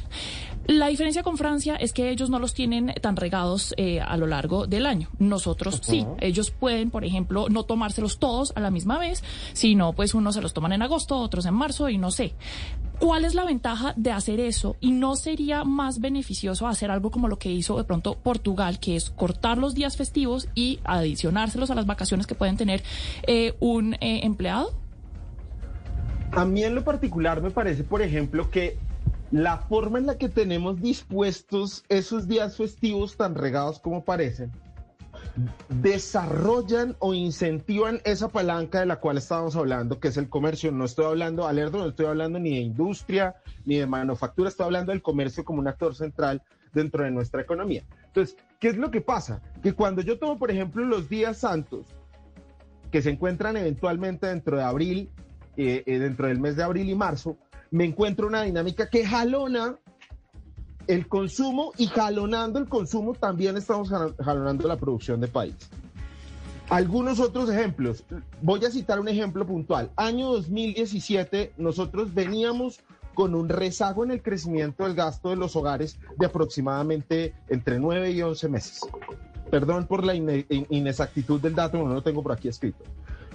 La 0.67 0.87
diferencia 0.87 1.23
con 1.23 1.37
Francia 1.37 1.75
es 1.75 1.93
que 1.93 2.09
ellos 2.09 2.29
no 2.29 2.39
los 2.39 2.53
tienen 2.53 2.93
tan 3.01 3.15
regados 3.15 3.73
eh, 3.77 4.01
a 4.01 4.17
lo 4.17 4.27
largo 4.27 4.67
del 4.67 4.85
año. 4.85 5.09
Nosotros 5.19 5.79
sí. 5.81 6.05
Ellos 6.19 6.51
pueden, 6.51 6.91
por 6.91 7.05
ejemplo, 7.05 7.47
no 7.49 7.63
tomárselos 7.63 8.19
todos 8.19 8.53
a 8.55 8.59
la 8.59 8.71
misma 8.71 8.97
vez, 8.97 9.23
sino 9.53 9.93
pues 9.93 10.13
unos 10.13 10.35
se 10.35 10.41
los 10.41 10.53
toman 10.53 10.73
en 10.73 10.81
agosto, 10.81 11.17
otros 11.17 11.45
en 11.45 11.53
marzo 11.53 11.89
y 11.89 11.97
no 11.97 12.11
sé. 12.11 12.33
¿Cuál 12.99 13.25
es 13.25 13.35
la 13.35 13.45
ventaja 13.45 13.93
de 13.95 14.11
hacer 14.11 14.39
eso? 14.39 14.75
¿Y 14.79 14.91
no 14.91 15.15
sería 15.15 15.63
más 15.63 15.99
beneficioso 15.99 16.67
hacer 16.67 16.89
algo 16.89 17.11
como 17.11 17.27
lo 17.27 17.37
que 17.37 17.51
hizo 17.51 17.77
de 17.77 17.83
pronto 17.83 18.15
Portugal, 18.15 18.79
que 18.79 18.95
es 18.95 19.11
cortar 19.11 19.59
los 19.59 19.75
días 19.75 19.97
festivos 19.97 20.49
y 20.55 20.79
adicionárselos 20.83 21.69
a 21.69 21.75
las 21.75 21.85
vacaciones 21.85 22.25
que 22.25 22.33
pueden 22.33 22.57
tener 22.57 22.81
eh, 23.27 23.55
un 23.59 23.93
eh, 23.95 24.21
empleado? 24.23 24.71
A 26.31 26.43
mí 26.43 26.63
en 26.63 26.73
lo 26.73 26.83
particular 26.83 27.41
me 27.41 27.51
parece, 27.51 27.83
por 27.83 28.01
ejemplo, 28.01 28.49
que 28.49 28.77
la 29.31 29.57
forma 29.57 29.99
en 29.99 30.07
la 30.07 30.17
que 30.17 30.29
tenemos 30.29 30.81
dispuestos 30.81 31.83
esos 31.89 32.27
días 32.27 32.57
festivos 32.57 33.15
tan 33.15 33.35
regados 33.35 33.79
como 33.79 34.05
parecen, 34.05 34.51
desarrollan 35.69 36.95
o 36.99 37.13
incentivan 37.13 38.01
esa 38.05 38.29
palanca 38.29 38.79
de 38.79 38.85
la 38.85 38.99
cual 38.99 39.17
estábamos 39.17 39.55
hablando, 39.55 39.99
que 39.99 40.07
es 40.09 40.17
el 40.17 40.29
comercio. 40.29 40.71
No 40.71 40.85
estoy 40.85 41.05
hablando, 41.05 41.47
alerta, 41.47 41.77
no 41.77 41.87
estoy 41.87 42.07
hablando 42.07 42.39
ni 42.39 42.51
de 42.51 42.61
industria 42.61 43.35
ni 43.65 43.77
de 43.77 43.85
manufactura, 43.85 44.49
estoy 44.49 44.65
hablando 44.65 44.91
del 44.91 45.01
comercio 45.01 45.43
como 45.43 45.59
un 45.59 45.67
actor 45.67 45.95
central 45.95 46.41
dentro 46.73 47.03
de 47.03 47.11
nuestra 47.11 47.41
economía. 47.41 47.83
Entonces, 48.05 48.37
¿qué 48.59 48.69
es 48.69 48.77
lo 48.77 48.91
que 48.91 49.01
pasa? 49.01 49.41
Que 49.61 49.73
cuando 49.73 50.01
yo 50.01 50.17
tomo, 50.19 50.37
por 50.37 50.51
ejemplo, 50.51 50.83
los 50.85 51.09
días 51.09 51.37
santos, 51.37 51.85
que 52.91 53.01
se 53.01 53.09
encuentran 53.09 53.57
eventualmente 53.57 54.27
dentro 54.27 54.57
de 54.57 54.63
abril, 54.63 55.09
eh, 55.57 55.83
eh, 55.85 55.99
dentro 55.99 56.27
del 56.27 56.39
mes 56.39 56.55
de 56.55 56.63
abril 56.63 56.89
y 56.89 56.95
marzo, 56.95 57.37
me 57.71 57.83
encuentro 57.83 58.27
una 58.27 58.43
dinámica 58.43 58.89
que 58.89 59.05
jalona 59.05 59.77
el 60.87 61.07
consumo 61.07 61.73
y 61.77 61.87
jalonando 61.87 62.59
el 62.59 62.67
consumo 62.67 63.13
también 63.13 63.57
estamos 63.57 63.89
jalonando 63.89 64.67
la 64.67 64.77
producción 64.77 65.19
de 65.21 65.27
país. 65.27 65.55
Algunos 66.69 67.19
otros 67.19 67.49
ejemplos. 67.49 68.03
Voy 68.41 68.63
a 68.65 68.71
citar 68.71 68.99
un 68.99 69.07
ejemplo 69.07 69.45
puntual. 69.45 69.89
Año 69.95 70.27
2017, 70.31 71.53
nosotros 71.57 72.13
veníamos 72.13 72.81
con 73.13 73.35
un 73.35 73.47
rezago 73.49 74.03
en 74.03 74.11
el 74.11 74.21
crecimiento 74.21 74.83
del 74.83 74.93
gasto 74.93 75.29
de 75.29 75.37
los 75.37 75.55
hogares 75.55 75.97
de 76.17 76.25
aproximadamente 76.25 77.33
entre 77.47 77.79
9 77.79 78.11
y 78.11 78.21
11 78.21 78.49
meses. 78.49 78.81
Perdón 79.49 79.87
por 79.87 80.03
la 80.03 80.13
inexactitud 80.13 81.39
del 81.39 81.55
dato, 81.55 81.77
no 81.77 81.93
lo 81.93 82.03
tengo 82.03 82.21
por 82.21 82.33
aquí 82.33 82.49
escrito. 82.49 82.83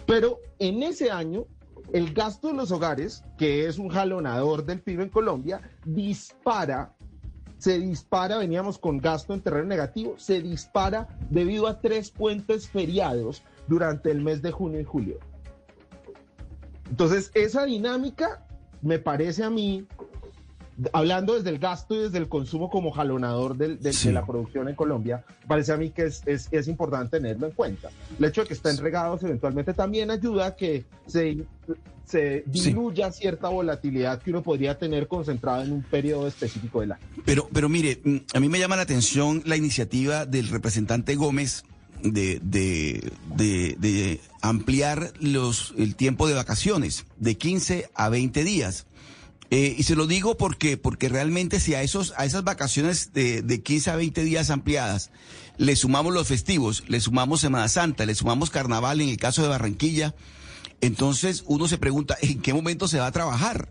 Pero 0.07 0.39
en 0.59 0.83
ese 0.83 1.11
año, 1.11 1.47
el 1.93 2.13
gasto 2.13 2.49
de 2.49 2.55
los 2.55 2.71
hogares, 2.71 3.25
que 3.39 3.67
es 3.67 3.79
un 3.79 3.89
jalonador 3.89 4.65
del 4.65 4.81
PIB 4.81 5.01
en 5.01 5.09
Colombia, 5.09 5.61
dispara 5.85 6.95
se 7.63 7.79
dispara, 7.79 8.39
veníamos 8.39 8.77
con 8.77 8.99
gasto 8.99 9.35
en 9.35 9.41
terreno 9.41 9.67
negativo, 9.67 10.15
se 10.19 10.43
dispara 10.43 11.07
debido 11.31 11.69
a 11.69 11.81
tres 11.81 12.11
puentes 12.11 12.69
feriados 12.69 13.45
durante 13.69 14.11
el 14.11 14.21
mes 14.21 14.43
de 14.43 14.51
junio 14.51 14.81
y 14.81 14.85
julio. 14.85 15.19
Entonces, 16.91 17.31
esa 17.35 17.65
dinámica 17.65 18.45
me 18.81 18.99
parece 18.99 19.45
a 19.45 19.51
mí, 19.51 19.87
hablando 20.93 21.35
desde 21.35 21.51
el 21.51 21.59
gasto 21.59 21.95
y 21.95 21.99
desde 21.99 22.19
el 22.19 22.29
consumo 22.29 22.71
como 22.71 22.91
jalonador 22.91 23.57
de 23.57 24.13
la 24.13 24.27
producción 24.27 24.69
en 24.69 24.75
Colombia, 24.75 25.25
parece 25.47 25.73
a 25.73 25.77
mí 25.77 25.91
que 25.91 26.05
es, 26.07 26.23
es, 26.27 26.69
importante 26.69 27.19
tenerlo 27.19 27.47
en 27.47 27.53
cuenta. 27.53 27.91
El 28.19 28.25
hecho 28.25 28.43
de 28.43 28.49
que 28.49 28.55
estén 28.55 28.77
regados 28.79 29.23
eventualmente 29.23 29.75
también 29.75 30.11
ayuda 30.11 30.47
a 30.47 30.57
que 30.57 30.85
se 31.07 31.45
se 32.05 32.45
diluya 32.47 33.11
cierta 33.11 33.49
volatilidad 33.49 34.21
que 34.21 34.31
uno 34.31 34.43
podría 34.43 34.77
tener 34.77 35.09
concentrada 35.09 35.65
en 35.65 35.73
un 35.73 35.83
periodo 35.83 36.27
específico 36.27 36.81
del 36.81 36.93
año. 36.93 37.03
Pero, 37.25 37.49
pero 37.53 37.71
mire, 37.71 38.01
mm, 38.05 38.17
a 38.35 38.41
mí 38.41 38.49
me 38.51 38.59
llama 38.59 38.77
la 38.77 38.83
atención 38.83 39.43
la 39.47 39.57
iniciativa 39.57 40.27
del 40.27 40.49
representante 40.49 41.15
Gómez 41.15 41.65
de, 42.03 42.41
de, 42.43 44.21
ampliar 44.41 45.13
los, 45.21 45.73
el 45.79 45.95
tiempo 45.95 46.27
de 46.27 46.35
vacaciones 46.35 47.07
de 47.19 47.37
15 47.37 47.91
a 47.95 48.09
20 48.09 48.45
días. 48.45 48.87
Eh, 49.55 49.75
y 49.77 49.83
se 49.83 49.97
lo 49.97 50.07
digo 50.07 50.39
porque, 50.39 50.79
porque 50.79 51.11
realmente 51.11 51.61
si 51.61 51.75
a, 51.75 51.83
esos, 51.83 52.15
a 52.17 52.25
esas 52.25 52.43
vacaciones 52.43 53.13
de, 53.13 53.43
de 53.43 53.63
15 53.63 53.91
a 53.91 53.97
20 53.97 54.25
días 54.25 54.49
ampliadas 54.49 55.11
le 55.59 55.77
sumamos 55.77 56.15
los 56.15 56.27
festivos, 56.27 56.85
le 56.89 57.01
sumamos 57.01 57.43
Semana 57.43 57.69
Santa, 57.69 58.07
le 58.07 58.15
sumamos 58.15 58.49
Carnaval 58.49 59.03
en 59.03 59.11
el 59.11 59.19
caso 59.19 59.43
de 59.43 59.49
Barranquilla, 59.49 60.15
entonces 60.81 61.45
uno 61.47 61.69
se 61.69 61.77
pregunta, 61.77 62.17
¿en 62.23 62.41
qué 62.41 62.55
momento 62.55 62.89
se 62.89 62.99
va 62.99 63.07
a 63.07 63.13
trabajar? 63.13 63.71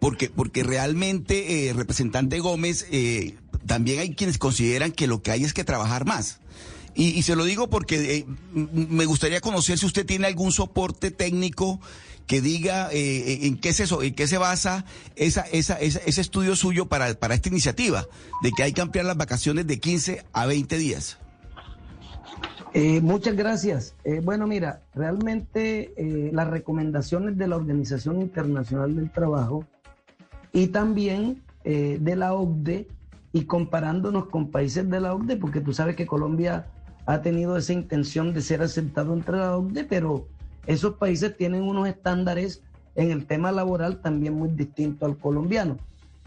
Porque, 0.00 0.28
porque 0.28 0.62
realmente, 0.62 1.68
eh, 1.68 1.72
representante 1.72 2.38
Gómez, 2.38 2.86
eh, 2.90 3.36
también 3.64 4.00
hay 4.00 4.14
quienes 4.14 4.36
consideran 4.36 4.92
que 4.92 5.06
lo 5.06 5.22
que 5.22 5.30
hay 5.30 5.44
es 5.44 5.54
que 5.54 5.64
trabajar 5.64 6.04
más. 6.04 6.40
Y, 6.98 7.22
se 7.22 7.36
lo 7.36 7.44
digo 7.44 7.68
porque 7.68 8.16
eh, 8.16 8.26
me 8.54 9.04
gustaría 9.04 9.42
conocer 9.42 9.78
si 9.78 9.84
usted 9.84 10.06
tiene 10.06 10.28
algún 10.28 10.50
soporte 10.50 11.10
técnico 11.10 11.78
que 12.26 12.40
diga 12.40 12.88
en 12.92 13.58
qué 13.58 13.72
se 13.72 13.84
en 13.84 14.14
qué 14.14 14.26
se 14.26 14.38
basa 14.38 14.84
esa, 15.14 15.42
esa, 15.42 15.74
ese 15.78 16.20
estudio 16.20 16.56
suyo 16.56 16.86
para, 16.86 17.14
para 17.14 17.34
esta 17.34 17.48
iniciativa, 17.48 18.06
de 18.42 18.50
que 18.50 18.62
hay 18.62 18.72
que 18.72 18.80
ampliar 18.80 19.06
las 19.06 19.16
vacaciones 19.16 19.66
de 19.66 19.78
15 19.78 20.24
a 20.32 20.46
20 20.46 20.78
días. 20.78 21.18
Eh, 22.78 23.00
muchas 23.00 23.34
gracias. 23.34 23.94
Eh, 24.04 24.20
bueno, 24.22 24.46
mira, 24.46 24.82
realmente 24.94 25.94
eh, 25.96 26.30
las 26.30 26.46
recomendaciones 26.46 27.38
de 27.38 27.48
la 27.48 27.56
Organización 27.56 28.20
Internacional 28.20 28.94
del 28.94 29.10
Trabajo 29.10 29.64
y 30.52 30.66
también 30.66 31.42
de 31.64 32.14
la 32.14 32.32
OCDE 32.32 32.86
y 33.32 33.46
comparándonos 33.46 34.26
con 34.26 34.52
países 34.52 34.88
de 34.88 35.00
la 35.00 35.14
OCDE, 35.14 35.36
porque 35.36 35.60
tú 35.60 35.72
sabes 35.72 35.96
que 35.96 36.06
Colombia 36.06 36.68
ha 37.06 37.22
tenido 37.22 37.56
esa 37.56 37.72
intención 37.72 38.32
de 38.32 38.40
ser 38.40 38.62
aceptado 38.62 39.14
entre 39.14 39.38
la 39.38 39.56
OCDE, 39.56 39.82
pero 39.82 40.28
esos 40.66 40.94
países 40.94 41.36
tienen 41.36 41.62
unos 41.62 41.88
estándares 41.88 42.62
en 42.94 43.10
el 43.10 43.26
tema 43.26 43.52
laboral 43.52 44.00
también 44.00 44.34
muy 44.34 44.48
distintos 44.48 45.08
al 45.08 45.16
colombiano. 45.18 45.78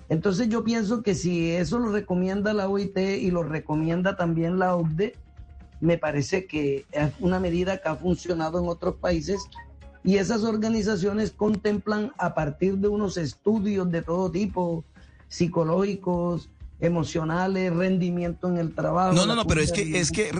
Entonces 0.08 0.50
yo 0.50 0.64
pienso 0.64 1.04
que 1.04 1.14
si 1.14 1.52
eso 1.52 1.78
lo 1.80 1.92
recomienda 1.92 2.54
la 2.54 2.68
OIT 2.68 2.98
y 2.98 3.30
lo 3.32 3.44
recomienda 3.44 4.16
también 4.16 4.58
la 4.58 4.76
OCDE, 4.76 5.16
me 5.82 5.98
parece 5.98 6.46
que 6.46 6.86
es 6.92 7.12
una 7.20 7.40
medida 7.40 7.78
que 7.78 7.90
ha 7.90 7.96
funcionado 7.96 8.60
en 8.60 8.68
otros 8.68 8.96
países 8.96 9.40
y 10.04 10.18
esas 10.18 10.44
organizaciones 10.44 11.32
contemplan 11.32 12.12
a 12.18 12.34
partir 12.34 12.78
de 12.78 12.88
unos 12.88 13.18
estudios 13.18 13.92
de 13.92 14.02
todo 14.02 14.32
tipo, 14.32 14.84
psicológicos, 15.28 16.50
emocionales, 16.80 17.74
rendimiento 17.74 18.48
en 18.48 18.58
el 18.58 18.74
trabajo. 18.74 19.14
No, 19.14 19.26
no, 19.26 19.36
no, 19.36 19.46
pero 19.46 19.62
es 19.62 19.72
que, 19.72 20.00
es 20.00 20.12
que 20.12 20.32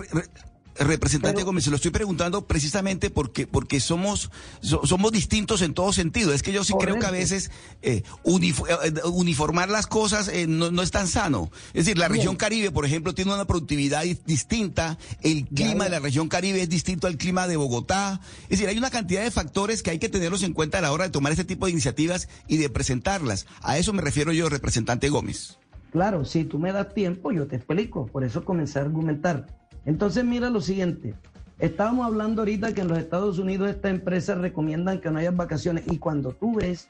representante 0.78 1.42
Gómez, 1.42 1.64
se 1.64 1.70
lo 1.70 1.76
estoy 1.76 1.90
preguntando 1.90 2.46
precisamente 2.46 3.10
porque, 3.10 3.46
porque 3.46 3.80
somos, 3.80 4.30
somos 4.60 5.12
distintos 5.12 5.62
en 5.62 5.74
todo 5.74 5.92
sentido. 5.92 6.32
Es 6.32 6.42
que 6.42 6.52
yo 6.52 6.64
sí 6.64 6.74
creo 6.78 6.98
que 6.98 7.06
a 7.06 7.10
veces 7.10 7.50
eh, 7.82 8.02
eh, 8.24 8.92
uniformar 9.04 9.68
las 9.68 9.86
cosas 9.86 10.28
eh, 10.28 10.46
no, 10.46 10.82
es 10.82 10.90
tan 10.90 11.08
sano. 11.08 11.50
Es 11.68 11.84
decir, 11.86 11.98
la 11.98 12.08
región 12.08 12.36
Caribe, 12.36 12.70
por 12.70 12.84
ejemplo, 12.84 13.14
tiene 13.14 13.34
una 13.34 13.44
productividad 13.44 14.04
distinta, 14.26 14.98
el 15.22 15.46
clima 15.46 15.84
de 15.84 15.90
la 15.90 15.98
región 15.98 16.28
Caribe 16.28 16.62
es 16.62 16.68
distinto 16.68 17.06
al 17.06 17.16
clima 17.16 17.46
de 17.46 17.56
Bogotá. 17.56 18.20
Es 18.44 18.50
decir, 18.50 18.68
hay 18.68 18.78
una 18.78 18.90
cantidad 18.90 19.22
de 19.22 19.30
factores 19.30 19.82
que 19.82 19.90
hay 19.90 19.98
que 19.98 20.08
tenerlos 20.08 20.42
en 20.42 20.52
cuenta 20.52 20.78
a 20.78 20.80
la 20.80 20.92
hora 20.92 21.04
de 21.04 21.10
tomar 21.10 21.32
este 21.32 21.44
tipo 21.44 21.66
de 21.66 21.72
iniciativas 21.72 22.28
y 22.46 22.56
de 22.56 22.70
presentarlas. 22.70 23.46
A 23.62 23.78
eso 23.78 23.92
me 23.92 24.02
refiero 24.02 24.32
yo, 24.32 24.48
representante 24.48 25.08
Gómez. 25.08 25.58
Claro, 25.90 26.24
si 26.24 26.44
tú 26.44 26.58
me 26.58 26.72
das 26.72 26.94
tiempo, 26.94 27.32
yo 27.32 27.46
te 27.46 27.56
explico. 27.56 28.06
Por 28.06 28.24
eso 28.24 28.44
comencé 28.44 28.78
a 28.78 28.82
argumentar. 28.82 29.59
Entonces 29.86 30.24
mira 30.24 30.50
lo 30.50 30.60
siguiente, 30.60 31.14
estábamos 31.58 32.06
hablando 32.06 32.42
ahorita 32.42 32.74
que 32.74 32.82
en 32.82 32.88
los 32.88 32.98
Estados 32.98 33.38
Unidos 33.38 33.70
estas 33.70 33.92
empresas 33.92 34.38
recomiendan 34.38 35.00
que 35.00 35.10
no 35.10 35.18
haya 35.18 35.30
vacaciones 35.30 35.84
y 35.90 35.98
cuando 35.98 36.32
tú 36.32 36.56
ves 36.56 36.88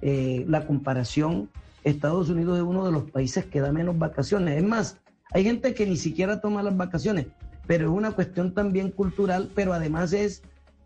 eh, 0.00 0.44
la 0.48 0.66
comparación, 0.66 1.50
Estados 1.84 2.30
Unidos 2.30 2.58
es 2.58 2.64
uno 2.64 2.86
de 2.86 2.92
los 2.92 3.10
países 3.10 3.44
que 3.44 3.60
da 3.60 3.72
menos 3.72 3.98
vacaciones. 3.98 4.56
Es 4.56 4.64
más, 4.64 4.98
hay 5.32 5.44
gente 5.44 5.74
que 5.74 5.86
ni 5.86 5.96
siquiera 5.96 6.40
toma 6.40 6.62
las 6.62 6.76
vacaciones, 6.76 7.26
pero 7.66 7.90
es 7.90 7.96
una 7.96 8.12
cuestión 8.12 8.54
también 8.54 8.90
cultural, 8.90 9.50
pero 9.54 9.72
además 9.72 10.12
es 10.12 10.42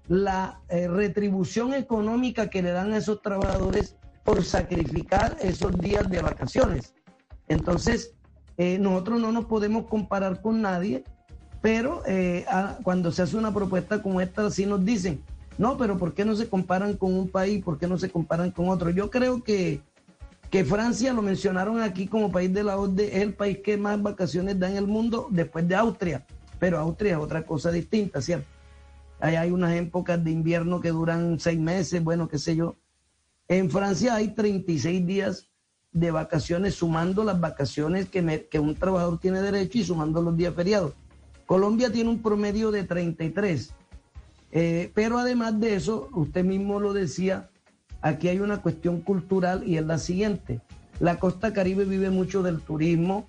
la 0.09 0.61
eh, 0.69 0.89
retribución 0.89 1.75
económica 1.75 2.49
que 2.49 2.63
le 2.63 2.71
dan 2.71 2.93
a 2.93 2.97
esos 2.97 3.23
trabajadores 3.23 3.97
por 4.25 4.43
sacrificar 4.43 5.37
esos 5.41 5.77
días 5.79 6.09
de 6.11 6.21
vacaciones. 6.21 6.95
Entonces, 7.49 8.15
eh, 8.57 8.79
nosotros 8.79 9.21
no 9.21 9.33
nos 9.33 9.45
podemos 9.45 9.87
comparar 9.87 10.41
con 10.43 10.63
nadie 10.63 11.05
pero 11.61 12.03
eh, 12.07 12.45
cuando 12.83 13.11
se 13.11 13.23
hace 13.23 13.37
una 13.37 13.53
propuesta 13.53 14.01
como 14.01 14.21
esta, 14.21 14.51
sí 14.51 14.67
nos 14.67 14.85
dicen, 14.85 15.23
no, 15.59 15.77
pero 15.77 15.99
¿por 15.99 16.15
qué 16.15 16.25
no 16.25 16.37
se 16.37 16.49
comparan 16.49 16.97
con 16.97 17.15
un 17.15 17.29
país? 17.29 17.65
¿Por 17.65 17.79
qué 17.79 17.89
no 17.89 17.99
se 17.99 18.11
comparan 18.11 18.53
con 18.53 18.69
otro? 18.69 18.91
Yo 18.91 19.11
creo 19.11 19.43
que, 19.43 19.81
que 20.51 20.65
Francia, 20.65 21.13
lo 21.13 21.21
mencionaron 21.21 21.81
aquí 21.81 22.07
como 22.07 22.31
país 22.31 22.53
de 22.55 22.63
la 22.63 22.79
OCDE, 22.79 23.17
es 23.17 23.23
el 23.23 23.35
país 23.35 23.59
que 23.59 23.77
más 23.77 24.01
vacaciones 24.01 24.59
da 24.59 24.71
en 24.71 24.77
el 24.77 24.87
mundo 24.87 25.27
después 25.31 25.67
de 25.67 25.75
Austria, 25.75 26.25
pero 26.61 26.79
Austria 26.79 27.13
es 27.13 27.19
otra 27.19 27.45
cosa 27.45 27.73
distinta, 27.73 28.23
¿cierto? 28.23 28.47
Ahí 29.21 29.35
hay 29.35 29.51
unas 29.51 29.75
épocas 29.75 30.23
de 30.23 30.31
invierno 30.31 30.81
que 30.81 30.91
duran 30.91 31.41
seis 31.41 31.59
meses, 31.59 32.05
bueno, 32.05 32.29
qué 32.29 32.39
sé 32.39 32.55
yo. 32.55 32.77
En 33.49 33.69
Francia 33.69 34.15
hay 34.15 34.29
36 34.29 35.05
días 35.05 35.49
de 35.91 36.13
vacaciones, 36.13 36.77
sumando 36.77 37.25
las 37.25 37.41
vacaciones 37.41 38.09
que, 38.09 38.47
que 38.49 38.61
un 38.61 38.77
trabajador 38.77 39.19
tiene 39.19 39.43
derecho 39.43 39.79
y 39.79 39.85
sumando 39.85 40.23
los 40.23 40.37
días 40.37 40.55
feriados. 40.55 40.93
Colombia 41.49 41.91
tiene 41.91 42.11
un 42.11 42.21
promedio 42.21 42.71
de 42.71 42.85
33. 42.85 43.73
Eh, 44.53 44.93
pero 44.95 45.19
además 45.19 45.59
de 45.59 45.77
eso, 45.77 46.11
usted 46.13 46.45
mismo 46.45 46.79
lo 46.79 46.93
decía, 46.93 47.49
aquí 48.03 48.29
hay 48.29 48.41
una 48.41 48.59
cuestión 48.59 49.01
cultural 49.01 49.67
y 49.67 49.79
es 49.79 49.87
la 49.87 49.97
siguiente. 49.97 50.61
La 51.01 51.19
costa 51.19 51.55
caribe 51.55 51.87
vive 51.87 52.11
mucho 52.11 52.43
del 52.43 52.61
turismo, 52.61 53.27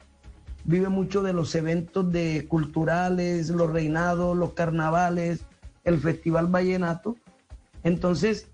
vive 0.65 0.89
mucho 0.89 1.23
de 1.23 1.31
los 1.31 1.55
eventos 1.55 2.07
culturales, 2.49 3.51
los 3.51 3.71
reinados, 3.71 4.35
los 4.35 4.51
carnavales, 4.51 5.45
el 5.85 5.97
Festival 5.97 6.47
Vallenato. 6.47 7.15
Entonces, 7.85 8.49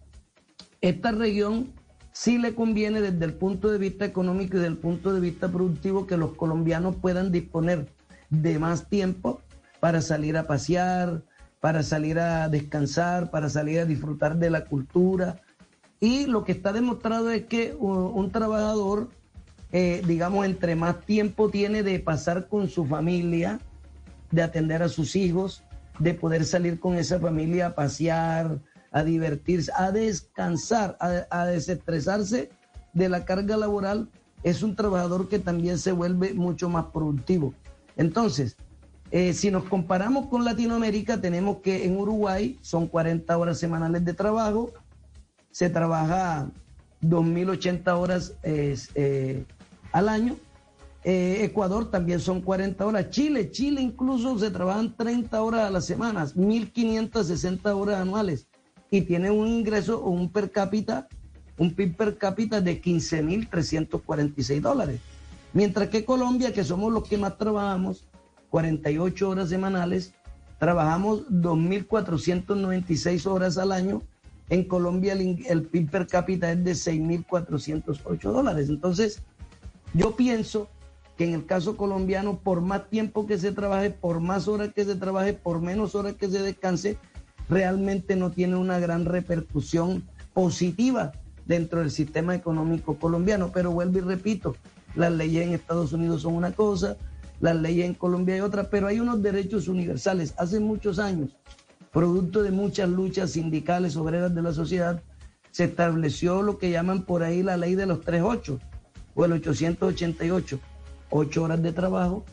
esta 0.81 1.12
región 1.12 1.72
sí 2.12 2.38
le 2.38 2.53
conviene 2.53 3.01
desde 3.01 3.25
el 3.25 3.34
punto 3.34 3.72
de 3.72 3.79
vista 3.79 4.05
económico 4.05 4.57
y 4.57 4.60
desde 4.60 4.74
el 4.74 4.77
punto 4.77 5.12
de 5.12 5.22
vista 5.22 5.48
productivo 5.48 6.05
que 6.05 6.17
los 6.17 6.36
colombianos 6.36 6.98
puedan 6.98 7.31
disponer 7.31 7.88
de 8.29 8.60
más 8.60 8.89
tiempo 8.89 9.41
para 9.86 10.01
salir 10.01 10.36
a 10.36 10.48
pasear, 10.48 11.22
para 11.60 11.84
salir 11.84 12.18
a 12.18 12.50
descansar, 12.50 13.30
para 13.30 13.50
salir 13.50 13.82
a 13.82 13.86
disfrutar 13.86 14.36
de 14.39 14.50
la 14.50 14.65
cultura. 14.65 15.44
Y 16.00 16.25
lo 16.25 16.44
que 16.44 16.54
está 16.54 16.74
demostrado 16.74 17.30
es 17.30 17.46
que 17.46 17.75
un, 17.77 18.32
trabajador, 18.32 19.12
eh, 19.72 20.01
digamos, 20.08 20.44
entre 20.48 20.75
más 20.75 21.01
tiempo 21.01 21.51
tiene 21.51 21.84
de 21.84 22.00
pasar 22.00 22.48
con 22.48 22.68
su 22.68 22.88
familia, 22.88 23.60
de 24.32 24.42
atender 24.42 24.82
a 24.82 24.89
sus 24.89 25.15
hijos, 25.15 25.62
de 26.00 26.15
poder 26.15 26.46
salir 26.46 26.80
con 26.80 26.96
esa 26.96 27.20
familia 27.20 27.68
a 27.68 27.75
pasear, 27.75 28.58
a 28.92 29.04
divertirse, 29.04 29.72
a 29.75 29.92
descansar, 29.92 30.98
a, 31.00 31.46
desestresarse 31.46 32.50
de 32.94 33.08
la 33.08 33.24
carga 33.24 33.56
laboral, 33.56 34.10
es 34.42 34.63
un 34.63 34.75
trabajador 34.75 35.30
que 35.30 35.38
también 35.38 35.77
se 35.77 35.92
vuelve 35.92 36.34
mucho 36.34 36.70
más 36.70 36.86
productivo. 36.86 37.54
Entonces, 37.98 38.58
eh, 39.12 39.33
si 39.33 39.51
nos 39.51 39.65
comparamos 39.65 40.27
con 40.27 40.43
Latinoamérica, 40.43 41.21
tenemos 41.21 41.57
que 41.57 41.85
en 41.85 41.97
Uruguay 41.97 42.57
son 42.62 42.88
40 42.88 43.38
horas 43.38 43.59
semanales 43.59 44.03
de 44.03 44.13
trabajo, 44.13 44.71
se 45.51 45.69
trabaja 45.69 46.50
2.080 47.01 47.97
horas 47.97 48.33
eh, 48.43 49.45
al 49.91 50.09
año. 50.09 50.35
Eh, 51.03 51.43
Ecuador 51.43 51.91
también 51.91 52.19
son 52.19 52.41
40 52.41 52.83
horas. 52.85 53.09
Chile, 53.12 53.51
Chile 53.51 53.79
incluso 53.79 54.39
se 54.39 54.50
trabajan 54.50 54.95
30 54.97 55.41
horas 55.41 55.62
a 55.62 55.69
la 55.69 55.81
semana, 55.81 56.25
1.560 56.25 57.75
horas 57.75 58.01
anuales. 58.01 58.47
Y 58.89 59.01
tiene 59.01 59.29
un 59.29 59.47
ingreso 59.47 60.03
o 60.03 60.09
un 60.09 60.31
per 60.31 60.51
cápita, 60.51 61.07
un 61.57 61.74
PIB 61.74 61.95
per 61.95 62.17
cápita 62.17 62.59
de 62.59 62.81
15.346 62.81 64.62
dólares. 64.62 65.00
Mientras 65.53 65.89
que 65.89 66.03
Colombia, 66.03 66.51
que 66.51 66.63
somos 66.63 66.91
los 66.91 67.07
que 67.07 67.17
más 67.17 67.38
trabajamos, 67.38 68.05
48 68.55 69.29
horas 69.29 69.50
semanales, 69.50 70.13
trabajamos 70.59 71.27
2.496 71.27 73.25
horas 73.25 73.57
al 73.57 73.74
año. 73.74 74.01
En 74.47 74.63
Colombia 74.63 75.12
el, 75.12 75.63
PIB 75.63 75.91
per 75.91 76.07
cápita 76.07 76.50
es 76.53 76.63
de 76.63 76.71
6.408 76.71 78.31
dólares. 78.31 78.69
Entonces, 78.69 79.21
yo 79.93 80.15
pienso 80.15 80.69
que 81.17 81.25
en 81.25 81.33
el 81.33 81.45
caso 81.45 81.75
colombiano, 81.75 82.39
por 82.39 82.62
más 82.62 82.89
tiempo 82.89 83.27
que 83.27 83.38
se 83.38 83.51
trabaje, 83.51 83.89
por 83.89 84.21
más 84.21 84.47
horas 84.47 84.69
que 84.74 84.85
se 84.85 84.95
trabaje, 84.95 85.33
por 85.33 85.59
menos 85.59 85.93
horas 85.93 86.13
que 86.13 86.29
se 86.29 86.41
descanse, 86.41 86.97
realmente 87.50 88.15
no 88.15 88.31
tiene 88.31 88.55
una 88.55 88.79
gran 88.79 89.03
repercusión 89.03 90.01
positiva 90.33 91.12
dentro 91.45 91.81
del 91.81 91.91
sistema 91.91 92.33
económico 92.33 92.95
colombiano. 92.95 93.51
Pero 93.53 93.71
vuelvo 93.71 93.97
y 93.97 94.01
repito, 94.01 94.55
las 94.95 95.12
leyes 95.12 95.45
en 95.45 95.53
Estados 95.53 95.91
Unidos 95.91 96.21
son 96.21 96.35
una 96.35 96.53
cosa, 96.53 96.95
las 97.39 97.56
leyes 97.56 97.86
en 97.86 97.94
Colombia 97.94 98.36
hay 98.36 98.42
otra, 98.42 98.70
pero 98.70 98.88
hay 98.88 99.00
unos 99.00 99.22
derechos 99.22 99.68
universales. 99.68 100.34
Hace 100.38 100.60
muchos 100.60 101.00
años, 101.00 101.36
producto 101.92 102.44
de 102.44 102.51
muchas 102.51 102.89
luchas 102.89 103.32
sindicales 103.32 103.98
obreras 103.98 104.34
de 104.34 104.42
la 104.42 104.54
sociedad, 104.54 105.01
se 105.51 105.65
estableció 105.65 106.42
lo 106.42 106.58
que 106.58 106.72
llaman 106.72 107.04
por 107.04 107.24
ahí 107.24 107.44
la 107.44 107.58
ley 107.58 107.75
de 107.75 107.86
los 107.86 108.01
38 108.01 108.60
o 109.15 109.25
el 109.25 109.32
888. 109.34 110.60
Ocho 111.10 111.44
horas 111.44 111.62
de 111.62 111.72
trabajo, 111.72 112.25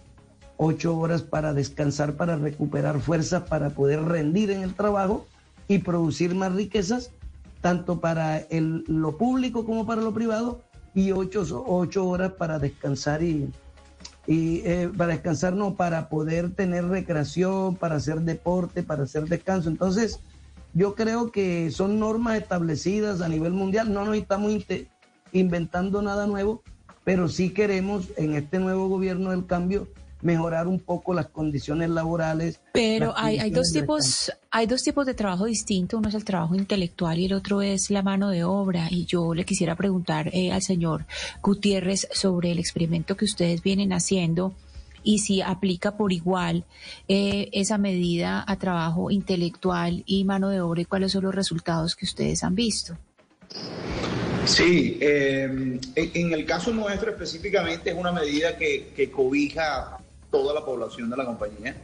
ocho 0.56 0.96
horas 0.96 1.22
para 1.22 1.52
descansar, 1.52 2.14
para 2.14 2.36
recuperar 2.36 3.00
fuerzas, 3.00 3.42
para 3.42 3.70
poder 3.70 4.02
rendir 4.02 4.50
en 4.50 4.62
el 4.62 4.74
trabajo 4.74 5.26
y 5.68 5.78
producir 5.78 6.34
más 6.34 6.52
riquezas, 6.52 7.10
tanto 7.60 8.00
para 8.00 8.42
lo 8.50 9.16
público 9.16 9.64
como 9.64 9.86
para 9.86 10.02
lo 10.02 10.12
privado, 10.12 10.62
y 10.94 11.12
ocho, 11.12 11.44
ocho 11.66 12.08
horas 12.08 12.32
para 12.32 12.58
descansar 12.58 13.22
y, 13.22 13.50
y 14.26 14.58
eh, 14.64 14.90
para 14.96 15.12
descansar, 15.12 15.54
no, 15.54 15.74
para 15.74 16.08
poder 16.08 16.50
tener 16.54 16.86
recreación, 16.86 17.76
para 17.76 17.96
hacer 17.96 18.20
deporte, 18.20 18.82
para 18.82 19.02
hacer 19.04 19.24
descanso. 19.24 19.68
Entonces, 19.68 20.20
yo 20.74 20.94
creo 20.94 21.30
que 21.30 21.70
son 21.70 21.98
normas 21.98 22.38
establecidas 22.38 23.20
a 23.20 23.28
nivel 23.28 23.52
mundial, 23.52 23.92
no 23.92 24.04
nos 24.04 24.16
estamos 24.16 24.52
inventando 25.32 26.02
nada 26.02 26.26
nuevo, 26.26 26.62
pero 27.04 27.28
sí 27.28 27.50
queremos 27.50 28.08
en 28.16 28.34
este 28.34 28.58
nuevo 28.58 28.88
gobierno 28.88 29.30
del 29.30 29.46
cambio 29.46 29.88
mejorar 30.22 30.68
un 30.68 30.80
poco 30.80 31.12
las 31.12 31.26
condiciones 31.28 31.90
laborales. 31.90 32.60
Pero 32.72 33.12
hay, 33.16 33.38
hay, 33.38 33.50
dos 33.50 33.72
tipos, 33.72 34.32
hay 34.50 34.66
dos 34.66 34.82
tipos 34.82 35.04
de 35.06 35.14
trabajo 35.14 35.44
distinto. 35.44 35.98
Uno 35.98 36.08
es 36.08 36.14
el 36.14 36.24
trabajo 36.24 36.54
intelectual 36.54 37.18
y 37.18 37.26
el 37.26 37.34
otro 37.34 37.60
es 37.60 37.90
la 37.90 38.02
mano 38.02 38.30
de 38.30 38.44
obra. 38.44 38.88
Y 38.90 39.04
yo 39.04 39.34
le 39.34 39.44
quisiera 39.44 39.76
preguntar 39.76 40.30
eh, 40.32 40.52
al 40.52 40.62
señor 40.62 41.06
Gutiérrez 41.42 42.08
sobre 42.12 42.52
el 42.52 42.58
experimento 42.58 43.16
que 43.16 43.24
ustedes 43.24 43.62
vienen 43.62 43.92
haciendo 43.92 44.54
y 45.04 45.18
si 45.18 45.42
aplica 45.42 45.96
por 45.96 46.12
igual 46.12 46.64
eh, 47.08 47.48
esa 47.52 47.76
medida 47.76 48.44
a 48.46 48.56
trabajo 48.56 49.10
intelectual 49.10 50.04
y 50.06 50.24
mano 50.24 50.48
de 50.48 50.60
obra 50.60 50.82
y 50.82 50.84
cuáles 50.84 51.12
son 51.12 51.24
los 51.24 51.34
resultados 51.34 51.96
que 51.96 52.04
ustedes 52.04 52.44
han 52.44 52.54
visto. 52.54 52.96
Sí, 54.44 54.98
eh, 55.00 55.78
en 55.94 56.32
el 56.32 56.44
caso 56.44 56.72
nuestro 56.72 57.10
específicamente 57.10 57.90
es 57.90 57.96
una 57.96 58.12
medida 58.12 58.56
que, 58.56 58.92
que 58.94 59.10
cobija 59.10 59.98
toda 60.32 60.52
la 60.52 60.64
población 60.64 61.10
de 61.10 61.16
la 61.16 61.24
compañía. 61.24 61.76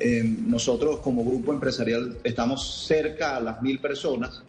Eh, 0.00 0.22
nosotros 0.22 0.98
como 0.98 1.24
grupo 1.24 1.52
empresarial 1.52 2.18
estamos 2.22 2.84
cerca 2.86 3.36
a 3.36 3.40
las 3.40 3.62
mil 3.62 3.80
personas 3.80 4.44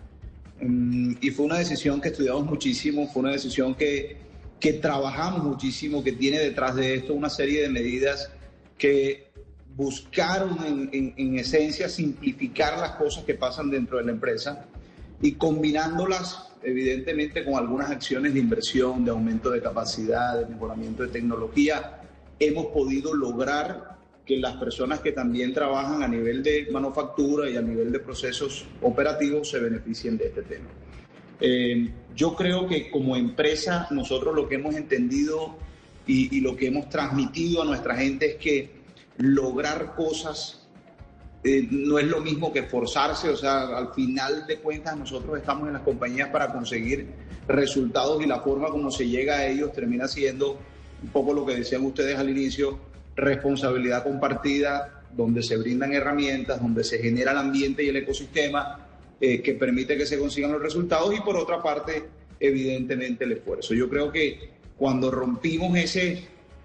mm, 0.62 1.13
y 1.22 1.32
fue 1.32 1.46
una 1.46 1.58
decisión 1.58 2.02
que 2.02 2.10
estudiamos 2.10 2.46
muchísimo, 2.46 3.08
fue 3.08 3.22
una 3.22 3.32
decisión 3.32 3.74
que, 3.74 4.18
que 4.60 4.74
trabajamos 4.74 5.44
muchísimo, 5.44 6.04
que 6.04 6.12
tiene 6.12 6.39
detrás 6.39 6.76
de 6.76 6.96
esto 6.96 7.13
una 7.13 7.30
serie 7.30 7.62
de 7.62 7.70
medidas 7.70 8.30
que 8.78 9.30
buscaron 9.76 10.58
en, 10.92 11.13
en 11.15 11.39
esencia 11.39 11.88
simplificar 11.88 12.78
las 12.78 12.92
cosas 12.92 13.24
que 13.24 13.34
pasan 13.34 13.70
dentro 13.70 13.98
de 13.98 14.04
la 14.04 14.12
empresa 14.12 14.65
y 15.22 15.34
combinándolas 15.34 16.50
evidentemente 16.62 17.46
con 17.46 17.56
algunas 17.56 17.89
acciones 17.89 18.34
de 18.34 18.39
inversión, 18.39 19.06
de 19.06 19.12
aumento 19.12 19.50
de 19.50 19.62
capacidad, 19.62 20.39
de 20.39 20.46
mejoramiento 20.46 21.04
de 21.04 21.10
tecnología, 21.10 21.99
hemos 22.39 22.67
podido 22.67 23.13
lograr 23.13 23.97
que 24.25 24.38
las 24.38 24.58
personas 24.58 24.99
que 24.99 25.12
también 25.12 25.54
trabajan 25.54 26.04
a 26.04 26.08
nivel 26.08 26.43
de 26.43 26.67
manufactura 26.71 27.49
y 27.49 27.58
a 27.58 27.62
nivel 27.62 27.91
de 27.91 27.99
procesos 27.99 28.65
operativos 28.82 29.49
se 29.49 29.60
beneficien 29.60 30.17
de 30.17 30.28
este 30.28 30.43
tema. 30.43 30.69
Eh, 31.41 31.89
yo 32.15 32.36
creo 32.36 32.67
que 32.67 32.91
como 32.91 33.15
empresa 33.15 33.88
nosotros 33.91 34.36
lo 34.36 34.47
que 34.47 34.56
hemos 34.56 34.75
entendido 34.75 35.56
y, 36.06 36.41
lo 36.41 36.56
que 36.56 36.67
hemos 36.67 36.89
transmitido 36.89 37.62
a 37.62 37.65
nuestra 37.65 37.95
gente 37.95 38.32
es 38.32 38.36
que 38.36 38.71
lograr 39.17 39.95
cosas 39.95 40.67
eh, 41.43 41.67
no 41.69 41.99
es 41.99 42.06
lo 42.06 42.19
mismo 42.19 42.52
que 42.52 42.63
forzarse, 42.63 43.30
o 43.30 43.38
sea, 43.38 43.78
al 43.78 43.93
final 43.93 44.45
de 44.45 44.58
cuentas 44.58 44.97
nosotros 44.97 45.38
estamos 45.38 45.67
en 45.67 45.73
las 45.73 45.84
compañías 45.84 46.30
para 46.30 46.52
conseguir 46.52 47.08
resultados 47.47 48.21
y 48.23 48.28
la 48.28 48.41
forma 48.41 48.69
como 48.69 48.91
se 48.91 49.08
llega 49.08 49.38
a 49.38 49.47
ellos 49.47 49.71
termina 49.71 50.08
siendo 50.08 50.60
un 51.02 51.10
poco 51.10 51.34
lo 51.34 51.46
que 51.46 51.56
decían 51.56 51.86
ustedes 51.86 52.18
al 52.18 52.30
inicio, 52.30 52.80
responsabilidad 53.16 54.04
compartida, 54.04 55.04
donde 55.16 55.42
se 55.44 55.58
brindan 55.58 55.94
herramientas, 55.94 56.62
donde 56.62 56.84
se 56.84 57.00
genera 57.00 57.32
el 57.32 57.38
ambiente 57.38 57.84
y 57.84 57.90
el 57.90 57.98
ecosistema 57.98 58.80
eh, 59.20 59.42
que 59.42 59.54
permite 59.54 59.98
que 59.98 60.06
se 60.06 60.18
consigan 60.18 60.52
los 60.52 60.62
resultados 60.62 61.14
y 61.16 61.20
por 61.22 61.36
otra 61.36 61.62
parte, 61.62 62.04
evidentemente, 62.40 63.26
el 63.26 63.34
esfuerzo. 63.34 63.74
Yo 63.74 63.90
creo 63.90 64.12
que 64.12 64.52
cuando 64.78 65.12
rompimos 65.12 65.78
ese 65.78 66.24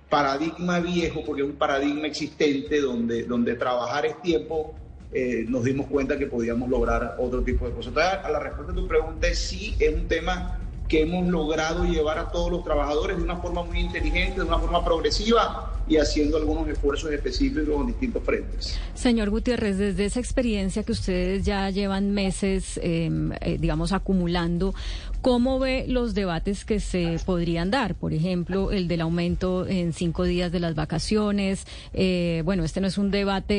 paradigma 0.09 0.79
viejo, 0.79 1.25
porque 1.25 1.43
es 1.43 1.49
un 1.49 1.57
paradigma 1.57 2.07
existente 2.07 2.81
donde, 2.81 3.25
donde 3.25 3.55
trabajar 3.55 4.07
es 4.07 4.21
tiempo, 4.23 4.75
eh, 5.13 5.45
nos 5.49 5.65
dimos 5.65 5.87
cuenta 5.87 6.19
que 6.19 6.27
podíamos 6.27 6.69
lograr 6.69 7.17
otro 7.19 7.43
tipo 7.43 7.67
de 7.67 7.73
cosas. 7.73 7.89
Entonces, 7.89 8.19
a 8.25 8.31
la 8.31 8.41
respuesta 8.41 8.73
a 8.73 8.77
tu 8.77 8.87
pregunta 8.87 9.29
es 9.29 9.39
sí, 9.39 9.75
es 9.79 9.95
un 9.95 10.07
tema 10.07 10.61
que 10.89 11.03
hemos 11.03 11.27
logrado 11.29 11.85
llevar 11.85 12.19
a 12.19 12.31
todos 12.31 12.51
los 12.51 12.65
trabajadores 12.65 13.17
de 13.17 13.23
una 13.23 13.37
forma 13.37 13.63
muy 13.65 13.81
inteligente, 13.81 14.41
de 14.41 14.47
una 14.47 14.59
forma 14.59 14.85
progresiva 14.85 15.73
y 15.87 15.97
haciendo 15.97 16.37
algunos 16.37 16.69
esfuerzos 16.69 17.11
específicos 17.13 17.81
en 17.81 17.87
distintos 17.87 18.23
frentes. 18.23 18.79
Señor 18.95 19.31
Gutiérrez, 19.31 19.77
desde 19.77 20.05
esa 20.05 20.21
experiencia 20.21 20.83
que 20.83 20.93
ustedes 20.93 21.45
ya 21.45 21.69
llevan 21.71 22.13
meses, 22.13 22.79
em, 22.83 23.33
eh, 23.41 23.59
digamos, 23.59 23.93
acumulando, 23.93 24.75
¿Cómo 25.25 25.59
ve 25.59 25.87
los 25.89 26.13
debates 26.13 26.67
que 26.67 26.81
se 26.81 27.19
podrían 27.25 27.71
dar? 27.71 27.95
Por 27.95 28.13
ejemplo, 28.13 28.71
el 28.71 28.89
del 28.89 29.01
aumento 29.01 29.67
en 29.67 29.95
cinco 29.95 30.25
días 30.25 30.53
de 30.53 30.61
las 30.61 30.75
vacaciones. 30.75 31.67
Eh, 31.95 32.43
bueno, 32.45 32.63
este 32.63 32.83
no 32.83 32.89
es 32.89 32.99
un 32.99 33.11
debate 33.11 33.55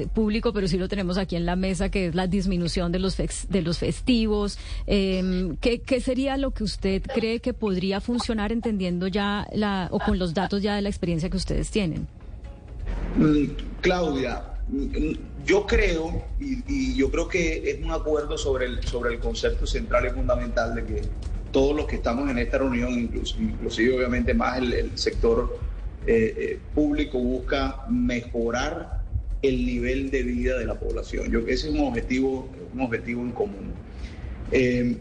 eh, 0.00 0.06
público, 0.06 0.54
pero 0.54 0.66
sí 0.68 0.78
lo 0.78 0.88
tenemos 0.88 1.18
aquí 1.18 1.36
en 1.36 1.44
la 1.44 1.54
mesa, 1.54 1.90
que 1.90 2.06
es 2.06 2.14
la 2.14 2.26
disminución 2.26 2.92
de 2.92 2.98
los, 2.98 3.18
de 3.18 3.60
los 3.60 3.76
festivos. 3.76 4.58
Em, 4.86 5.58
¿qué, 5.58 5.82
¿Qué 5.82 6.00
sería 6.00 6.38
lo 6.38 6.52
que 6.52 6.64
usted 6.64 7.02
cree 7.02 7.40
que 7.40 7.52
podría 7.52 8.00
funcionar 8.00 8.50
entendiendo 8.50 9.06
ya 9.06 9.46
la, 9.52 9.88
o 9.90 9.98
con 9.98 10.18
los 10.18 10.32
datos 10.32 10.62
ya 10.62 10.76
de 10.76 10.80
la 10.80 10.88
experiencia 10.88 11.28
que 11.28 11.36
ustedes 11.36 11.70
tienen? 11.70 12.06
Claudia, 13.82 14.55
yo 15.44 15.66
creo, 15.66 16.24
y, 16.40 16.94
yo 16.94 17.10
creo 17.10 17.28
que 17.28 17.70
es 17.70 17.84
un 17.84 17.92
acuerdo 17.92 18.36
sobre 18.36 18.66
el, 18.66 18.82
sobre 18.84 19.14
el 19.14 19.20
concepto 19.20 19.66
central 19.66 20.06
y 20.06 20.10
fundamental 20.10 20.74
de 20.74 20.84
que 20.84 21.02
todos 21.52 21.76
los 21.76 21.86
que 21.86 21.96
estamos 21.96 22.28
en 22.28 22.38
esta 22.38 22.58
reunión, 22.58 22.92
incluso, 22.92 23.36
inclusive 23.40 23.96
obviamente 23.96 24.34
más 24.34 24.58
el, 24.58 24.98
sector 24.98 25.58
eh, 26.06 26.34
eh, 26.36 26.58
público, 26.74 27.18
busca 27.18 27.84
mejorar 27.88 29.02
el 29.42 29.64
nivel 29.64 30.10
de 30.10 30.22
vida 30.22 30.58
de 30.58 30.66
la 30.66 30.74
población. 30.74 31.30
Yo, 31.30 31.40
ese 31.40 31.68
es 31.68 31.74
un 31.74 31.80
objetivo, 31.80 32.48
un 32.74 32.80
objetivo 32.80 33.22
en 33.22 33.32
común. 33.32 33.72
Eh, 34.50 34.98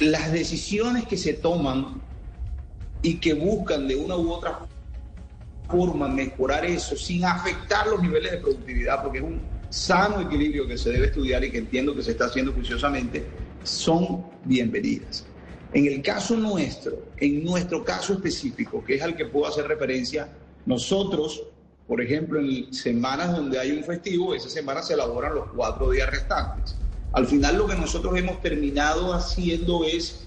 las 0.00 0.32
decisiones 0.32 1.06
que 1.06 1.18
se 1.18 1.34
toman 1.34 2.00
y 3.02 3.16
que 3.16 3.34
buscan 3.34 3.86
de 3.88 3.96
una 3.96 4.16
u 4.16 4.30
otra 4.30 4.58
forma 5.70 6.08
mejorar 6.08 6.64
eso 6.64 6.96
sin 6.96 7.24
afectar 7.24 7.86
los 7.86 8.02
niveles 8.02 8.32
de 8.32 8.38
productividad, 8.38 9.02
porque 9.02 9.18
es 9.18 9.24
un 9.24 9.40
sano 9.70 10.20
equilibrio 10.20 10.66
que 10.66 10.76
se 10.76 10.90
debe 10.90 11.06
estudiar 11.06 11.44
y 11.44 11.50
que 11.50 11.58
entiendo 11.58 11.94
que 11.94 12.02
se 12.02 12.12
está 12.12 12.26
haciendo 12.26 12.52
juiciosamente, 12.52 13.26
son 13.62 14.24
bienvenidas. 14.44 15.24
En 15.72 15.86
el 15.86 16.02
caso 16.02 16.36
nuestro, 16.36 17.04
en 17.16 17.44
nuestro 17.44 17.84
caso 17.84 18.14
específico, 18.14 18.84
que 18.84 18.96
es 18.96 19.02
al 19.02 19.16
que 19.16 19.26
puedo 19.26 19.46
hacer 19.46 19.68
referencia, 19.68 20.28
nosotros, 20.66 21.44
por 21.86 22.00
ejemplo, 22.00 22.40
en 22.40 22.74
semanas 22.74 23.36
donde 23.36 23.58
hay 23.58 23.70
un 23.70 23.84
festivo, 23.84 24.34
esa 24.34 24.48
semana 24.48 24.82
se 24.82 24.94
elaboran 24.94 25.34
los 25.34 25.48
cuatro 25.54 25.90
días 25.90 26.10
restantes. 26.10 26.76
Al 27.12 27.26
final 27.26 27.56
lo 27.56 27.66
que 27.66 27.76
nosotros 27.76 28.16
hemos 28.18 28.40
terminado 28.40 29.12
haciendo 29.12 29.84
es 29.84 30.24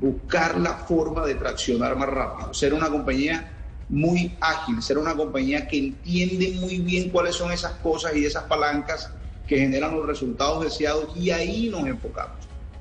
buscar 0.00 0.58
la 0.58 0.74
forma 0.74 1.26
de 1.26 1.34
traccionar 1.34 1.96
más 1.96 2.08
rápido, 2.08 2.54
ser 2.54 2.74
una 2.74 2.88
compañía 2.90 3.55
muy 3.88 4.36
ágil, 4.40 4.82
ser 4.82 4.98
una 4.98 5.14
compañía 5.14 5.66
que 5.68 5.78
entiende 5.78 6.56
muy 6.60 6.78
bien 6.78 7.10
cuáles 7.10 7.36
son 7.36 7.52
esas 7.52 7.72
cosas 7.74 8.16
y 8.16 8.24
esas 8.24 8.44
palancas 8.44 9.10
que 9.46 9.58
generan 9.58 9.94
los 9.94 10.06
resultados 10.06 10.64
deseados 10.64 11.16
y 11.16 11.30
ahí 11.30 11.68
nos 11.68 11.86
enfocamos. 11.86 12.36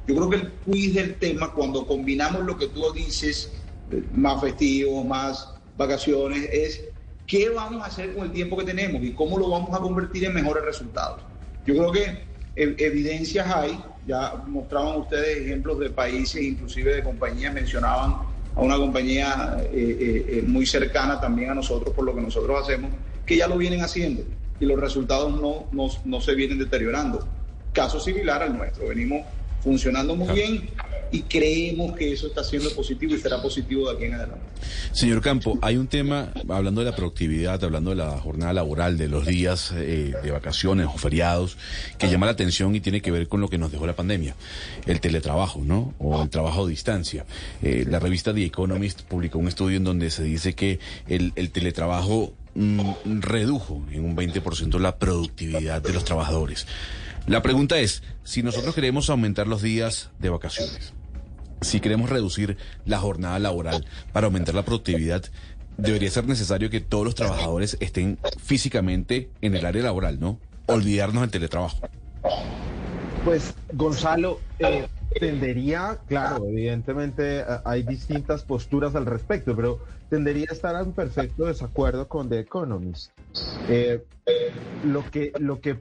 Yo 0.08 0.16
creo 0.16 0.30
que 0.30 0.36
el 0.38 0.52
quiz 0.66 0.96
del 0.96 1.16
tema, 1.16 1.52
cuando 1.52 1.86
combinamos 1.86 2.44
lo 2.44 2.58
que 2.58 2.68
tú 2.68 2.92
dices, 2.92 3.54
más 4.12 4.42
festivos, 4.42 5.06
más 5.06 5.54
vacaciones, 5.78 6.48
es 6.52 6.84
qué 7.28 7.50
vamos 7.50 7.84
a 7.84 7.88
hacer 7.88 8.14
con 8.16 8.26
el 8.26 8.32
tiempo 8.32 8.58
que 8.58 8.66
tenemos 8.66 9.02
y 9.04 9.14
cómo 9.14 9.38
lo 9.38 9.50
vamos 9.50 9.74
a 9.74 9.80
convertir 9.80 10.26
en 10.26 10.34
mejores 10.34 10.64
resultados. 10.64 11.22
Yo 11.66 11.76
creo 11.76 11.92
que 11.92 12.26
evidencias 12.56 13.48
hay, 13.48 13.80
ya 14.06 14.44
mostraban 14.48 14.98
ustedes 14.98 15.40
ejemplos 15.40 15.80
de 15.80 15.90
países, 15.90 16.42
inclusive 16.42 16.96
de 16.96 17.04
compañías, 17.04 17.54
mencionaban 17.54 18.35
a 18.56 18.62
una 18.62 18.78
compañía 18.78 19.58
eh, 19.72 19.98
eh, 20.00 20.26
eh, 20.30 20.42
muy 20.48 20.66
cercana 20.66 21.20
también 21.20 21.52
a 21.52 21.54
nosotros 21.54 21.94
por 21.94 22.06
lo 22.06 22.16
que 22.16 22.22
nosotros 22.22 22.62
hacemos, 22.62 22.92
que 23.26 23.38
ya 23.38 23.48
lo 23.48 23.58
vienen 23.58 23.82
haciendo 23.82 24.24
y 24.60 24.66
los 24.66 24.80
resultados 24.80 25.40
no, 25.40 25.66
no, 25.72 25.90
no 26.06 26.22
se 26.22 26.34
vienen 26.34 26.60
deteriorando. 26.60 27.28
Caso 27.74 28.00
similar 28.00 28.42
al 28.42 28.58
nuestro, 28.58 28.88
venimos 28.88 29.26
funcionando 29.62 30.16
muy 30.16 30.34
bien 30.34 30.70
y 31.16 31.22
creemos 31.22 31.96
que 31.96 32.12
eso 32.12 32.28
está 32.28 32.44
siendo 32.44 32.70
positivo 32.72 33.16
y 33.16 33.20
será 33.20 33.42
positivo 33.42 33.90
de 33.90 33.96
aquí 33.96 34.06
en 34.06 34.16
adelante. 34.16 34.44
Señor 34.92 35.22
Campo, 35.22 35.58
hay 35.62 35.78
un 35.78 35.88
tema, 35.88 36.34
hablando 36.50 36.82
de 36.82 36.92
la 36.92 36.96
productividad, 36.96 37.64
hablando 37.64 37.92
de 37.92 37.96
la 37.96 38.18
jornada 38.18 38.52
laboral, 38.52 38.98
de 38.98 39.08
los 39.08 39.26
días 39.26 39.72
eh, 39.74 40.14
de 40.22 40.32
vacaciones 40.32 40.88
o 40.94 40.98
feriados, 40.98 41.58
que 41.98 42.10
llama 42.10 42.26
la 42.26 42.34
atención 42.34 42.76
y 42.76 42.82
tiene 42.82 43.02
que 43.02 43.12
ver 43.12 43.30
con 43.30 43.40
lo 43.40 43.48
que 43.48 43.58
nos 43.58 43.72
dejó 43.72 43.88
la 43.88 43.96
pandemia, 43.96 44.36
el 44.86 45.00
teletrabajo, 45.00 45.62
¿no? 45.64 45.94
O 46.00 46.22
el 46.22 46.30
trabajo 46.30 46.66
a 46.66 46.68
distancia. 46.68 47.26
Eh, 47.62 47.86
la 47.88 48.00
revista 48.00 48.34
The 48.34 48.44
Economist 48.44 49.04
publicó 49.04 49.40
un 49.40 49.48
estudio 49.48 49.78
en 49.78 49.86
donde 49.86 50.10
se 50.10 50.24
dice 50.24 50.54
que 50.54 50.80
el, 51.08 51.32
el 51.38 51.52
teletrabajo 51.52 52.34
mm, 52.56 53.22
redujo 53.22 53.86
en 53.90 54.04
un 54.04 54.18
20% 54.18 54.80
la 54.80 54.98
productividad 54.98 55.82
de 55.82 55.94
los 55.94 56.04
trabajadores. 56.04 56.68
La 57.28 57.42
pregunta 57.42 57.80
es, 57.80 58.04
si 58.24 58.44
nosotros 58.44 58.76
queremos 58.76 59.10
aumentar 59.10 59.48
los 59.48 59.64
días 59.64 60.12
de 60.20 60.30
vacaciones, 60.30 60.94
si 61.66 61.80
queremos 61.80 62.10
reducir 62.10 62.58
la 62.86 63.00
jornada 63.00 63.40
laboral 63.40 63.86
para 64.14 64.28
aumentar 64.28 64.56
la 64.56 64.64
productividad, 64.64 65.24
debería 65.78 66.10
ser 66.10 66.26
necesario 66.28 66.70
que 66.70 66.80
todos 66.80 67.04
los 67.04 67.16
trabajadores 67.16 67.78
estén 67.80 68.18
físicamente 68.42 69.30
en 69.42 69.56
el 69.56 69.66
área 69.66 69.84
laboral, 69.84 70.20
¿no? 70.20 70.40
Olvidarnos 70.68 71.22
del 71.22 71.32
teletrabajo. 71.32 71.80
Pues 73.24 73.56
Gonzalo, 73.74 74.40
eh, 74.60 74.88
tendería, 75.20 76.00
claro, 76.08 76.46
evidentemente 76.48 77.40
eh, 77.40 77.44
hay 77.66 77.82
distintas 77.82 78.44
posturas 78.44 78.96
al 78.96 79.08
respecto, 79.08 79.56
pero 79.56 79.80
tendería 80.10 80.48
a 80.52 80.54
estar 80.54 80.82
en 80.82 80.94
perfecto 80.94 81.46
desacuerdo 81.46 82.08
con 82.08 82.30
The 82.30 82.40
Economist. 82.40 83.12
Eh, 83.68 84.04
lo 84.86 85.10
que, 85.10 85.32
lo 85.40 85.60
que 85.60 85.80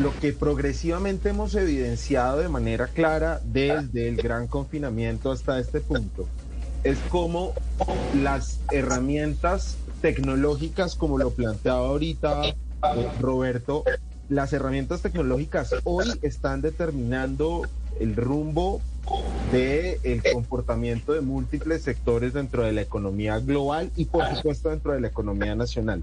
lo 0.00 0.12
que 0.20 0.32
progresivamente 0.32 1.30
hemos 1.30 1.54
evidenciado 1.54 2.38
de 2.38 2.48
manera 2.48 2.88
clara 2.88 3.40
desde 3.44 4.08
el 4.08 4.16
gran 4.16 4.46
confinamiento 4.46 5.30
hasta 5.30 5.58
este 5.58 5.80
punto 5.80 6.26
es 6.84 6.98
como 7.08 7.54
las 8.22 8.60
herramientas 8.70 9.76
tecnológicas, 10.02 10.94
como 10.94 11.18
lo 11.18 11.30
planteaba 11.30 11.88
ahorita 11.88 12.44
eh, 12.48 12.54
Roberto, 13.20 13.84
las 14.28 14.52
herramientas 14.52 15.00
tecnológicas 15.00 15.74
hoy 15.84 16.06
están 16.22 16.60
determinando 16.60 17.62
el 18.00 18.14
rumbo 18.14 18.82
del 19.50 19.98
el 20.02 20.22
comportamiento 20.32 21.12
de 21.12 21.22
múltiples 21.22 21.82
sectores 21.82 22.34
dentro 22.34 22.64
de 22.64 22.72
la 22.72 22.82
economía 22.82 23.38
global 23.38 23.90
y 23.96 24.06
por 24.06 24.26
supuesto 24.34 24.70
dentro 24.70 24.92
de 24.92 25.00
la 25.00 25.08
economía 25.08 25.54
nacional. 25.54 26.02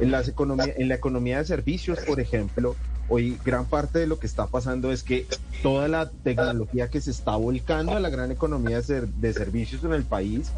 En, 0.00 0.10
las 0.10 0.28
economía, 0.28 0.72
en 0.76 0.88
la 0.88 0.94
economía 0.94 1.38
de 1.38 1.44
servicios, 1.44 1.98
por 2.06 2.20
ejemplo, 2.20 2.76
Hoy 3.14 3.38
gran 3.44 3.66
parte 3.66 3.98
de 3.98 4.06
lo 4.06 4.18
que 4.18 4.26
está 4.26 4.46
pasando 4.46 4.90
es 4.90 5.02
que 5.02 5.26
toda 5.62 5.86
la 5.86 6.08
tecnología 6.08 6.88
que 6.88 6.98
se 6.98 7.10
está 7.10 7.36
volcando 7.36 7.92
a 7.92 8.00
la 8.00 8.08
gran 8.08 8.30
economía 8.30 8.80
de, 8.80 9.32
servicios 9.34 9.84
en 9.84 9.92
el 9.92 10.04
país 10.04 10.50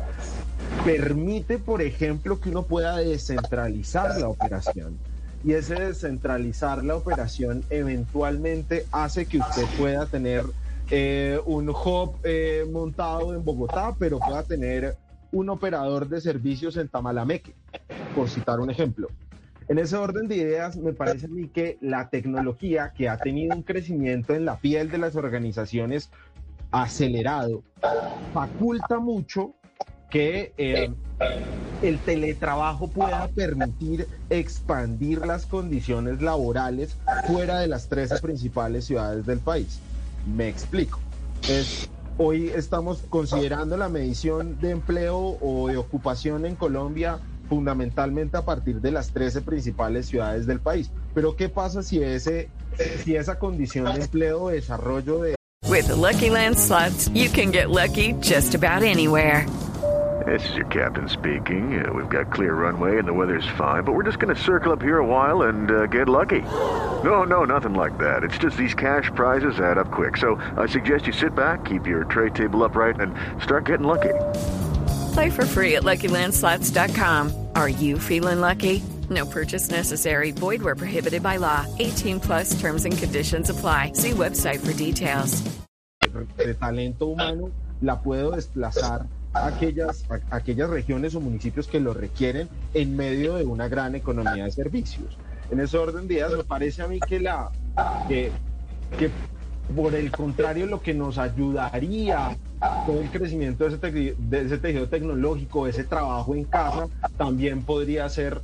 permite, 0.85 1.59
por 1.59 1.83
ejemplo, 1.83 2.39
que 2.39 2.51
uno 2.51 2.63
pueda 2.63 2.99
descentralizar 2.99 4.21
la 4.21 4.29
operación. 4.29 4.97
Y 5.43 5.55
ese 5.55 5.75
descentralizar 5.75 6.85
la 6.85 6.95
operación 6.95 7.65
eventualmente 7.71 8.87
hace 8.93 9.27
que 9.27 9.39
usted 9.39 9.65
pueda 9.77 10.07
tener 10.07 10.45
eh, 10.93 11.41
un 11.47 11.69
hub 11.71 12.19
eh, 12.23 12.65
montado 12.71 13.35
en 13.35 13.45
Bogotá, 13.45 13.97
pero 13.99 14.21
pueda 14.21 14.45
tener 14.45 14.97
un 15.33 15.49
operador 15.49 16.09
de 16.09 16.21
servicios 16.21 16.77
en 16.77 16.87
Tamalameque, 16.87 17.53
por 18.15 18.29
citar 18.29 18.61
un 18.61 18.71
ejemplo. 18.71 19.09
En 19.69 19.79
ese 19.79 19.97
orden 19.97 20.29
de 20.29 20.37
ideas, 20.37 20.77
me 20.77 20.93
parece 20.93 21.27
a 21.27 21.29
mí 21.31 21.49
que 21.49 21.79
la 21.81 22.11
tecnología 22.11 22.93
que 22.95 23.09
ha 23.09 23.17
tenido 23.17 23.57
un 23.57 23.63
crecimiento 23.63 24.35
en 24.35 24.45
la 24.45 24.59
piel 24.59 24.91
de 24.91 24.99
las 24.99 25.17
organizaciones 25.17 26.11
acelerado, 26.71 27.63
faculta 28.35 28.99
mucho 28.99 29.55
que 30.11 30.53
eh, 30.59 30.93
el 31.83 31.99
teletrabajo 32.01 32.89
pueda 32.89 33.27
permitir 33.29 34.07
expandir 34.29 35.25
las 35.27 35.47
condiciones 35.47 36.21
laborales 36.21 36.97
fuera 37.27 37.61
de 37.61 37.69
las 37.69 37.89
13 37.89 38.21
principales 38.21 38.85
ciudades 38.85 39.25
del 39.25 39.39
país. 39.39 39.81
Me 40.27 40.49
explico. 40.49 40.99
Hoy 42.19 42.49
estamos 42.49 43.03
considerando 43.09 43.77
la 43.77 43.89
medición 43.89 44.59
de 44.61 44.71
empleo 44.71 45.39
o 45.41 45.69
de 45.69 45.77
ocupación 45.77 46.45
en 46.47 46.55
Colombia 46.55 47.19
fundamentalmente 47.49 48.37
a 48.37 48.43
partir 48.43 48.81
de 48.81 48.91
las 48.91 49.11
13 49.11 49.43
principales 49.43 50.07
ciudades 50.07 50.47
del 50.47 50.61
país. 50.61 50.91
Pero 51.15 51.37
¿qué 51.37 51.49
pasa 51.49 51.83
si 51.83 52.03
ese 52.03 52.49
si 53.05 53.15
esa 53.17 53.39
condición 53.39 53.93
de 53.93 54.03
empleo 54.03 54.43
o 54.43 54.49
desarrollo 54.51 55.21
de 55.21 55.35
With 55.69 55.89
the 55.89 55.97
Lucky 55.97 56.31
Land 56.31 56.59
slots, 56.59 57.09
you 57.15 57.29
can 57.29 57.51
get 57.51 57.71
lucky 57.71 58.13
just 58.21 58.55
about 58.55 58.83
anywhere. 58.83 59.47
This 60.25 60.49
is 60.49 60.55
your 60.55 60.67
captain 60.67 61.09
speaking. 61.09 61.85
Uh, 61.85 61.93
we've 61.93 62.09
got 62.09 62.33
clear 62.33 62.55
runway 62.55 62.99
and 62.99 63.07
the 63.07 63.13
weather's 63.13 63.47
fine, 63.59 63.85
but 63.85 63.93
we're 63.93 64.05
just 64.05 64.19
going 64.19 64.35
to 64.35 64.41
circle 64.41 64.73
up 64.73 64.81
here 64.81 64.99
a 64.99 65.05
while 65.05 65.43
and 65.43 65.71
uh, 65.71 65.87
get 65.87 66.09
lucky. 66.09 66.41
No, 66.41 67.25
no, 67.25 67.45
nothing 67.45 67.75
like 67.75 67.99
that. 67.99 68.25
It's 68.25 68.39
just 68.39 68.57
these 68.57 68.75
cash 68.75 69.11
prizes 69.15 69.59
add 69.59 69.77
up 69.77 69.91
quick. 69.91 70.17
So 70.17 70.37
I 70.57 70.67
suggest 70.67 71.07
you 71.07 71.13
sit 71.13 71.35
back, 71.35 71.65
keep 71.65 71.87
your 71.87 72.05
tray 72.05 72.31
table 72.31 72.63
upright, 72.65 73.01
and 73.01 73.15
start 73.43 73.67
getting 73.67 73.87
lucky. 73.87 74.15
Play 75.15 75.31
for 75.31 75.47
free 75.47 75.77
at 75.77 75.85
LuckyLandSlots.com. 75.85 77.33
Are 77.55 77.69
you 77.69 78.01
feeling 78.01 78.41
lucky? 78.41 78.83
No 79.11 79.25
purchase 79.25 79.71
necessary. 79.71 80.33
Void 80.33 80.61
where 80.61 80.75
prohibited 80.75 81.23
by 81.23 81.37
law. 81.37 81.65
18 81.79 82.19
plus 82.19 82.61
terms 82.61 82.85
and 82.85 82.99
conditions 82.99 83.49
apply. 83.49 83.93
See 83.95 84.11
website 84.11 84.59
for 84.59 84.73
details. 84.73 85.41
de 86.37 86.55
talento 86.55 87.07
humano 87.07 87.51
la 87.81 88.01
puedo 88.01 88.33
desplazar 88.33 89.07
a 89.35 89.47
aquellas, 89.47 90.05
a 90.11 90.37
aquellas 90.37 90.69
regiones 90.69 91.15
o 91.15 91.21
municipios 91.21 91.69
que 91.69 91.79
lo 91.79 91.95
requieren 91.95 92.49
en 92.73 92.97
medio 92.97 93.37
de 93.37 93.45
una 93.45 93.69
gran 93.69 93.95
economía 93.95 94.45
de 94.45 94.51
servicios. 94.51 95.17
En 95.51 95.61
ese 95.61 95.79
orden 95.79 96.09
de 96.09 96.15
ideas, 96.15 96.33
me 96.33 96.45
parece 96.45 96.83
a 96.83 96.89
mí 96.89 96.99
que, 96.99 97.21
la, 97.21 97.51
que, 98.09 98.33
que 98.99 99.11
por 99.75 99.95
el 99.95 100.11
contrario, 100.11 100.67
lo 100.67 100.81
que 100.81 100.95
nos 100.95 101.19
ayudaría 101.19 102.37
con 102.87 102.99
el 102.99 103.11
crecimiento 103.11 103.69
de 103.69 103.77
ese, 103.77 104.15
de 104.19 104.43
ese 104.43 104.59
tejido 104.59 104.89
tecnológico, 104.89 105.67
ese 105.67 105.85
trabajo 105.85 106.35
en 106.35 106.45
casa, 106.45 106.89
también 107.17 107.63
podría 107.63 108.09
ser 108.09 108.41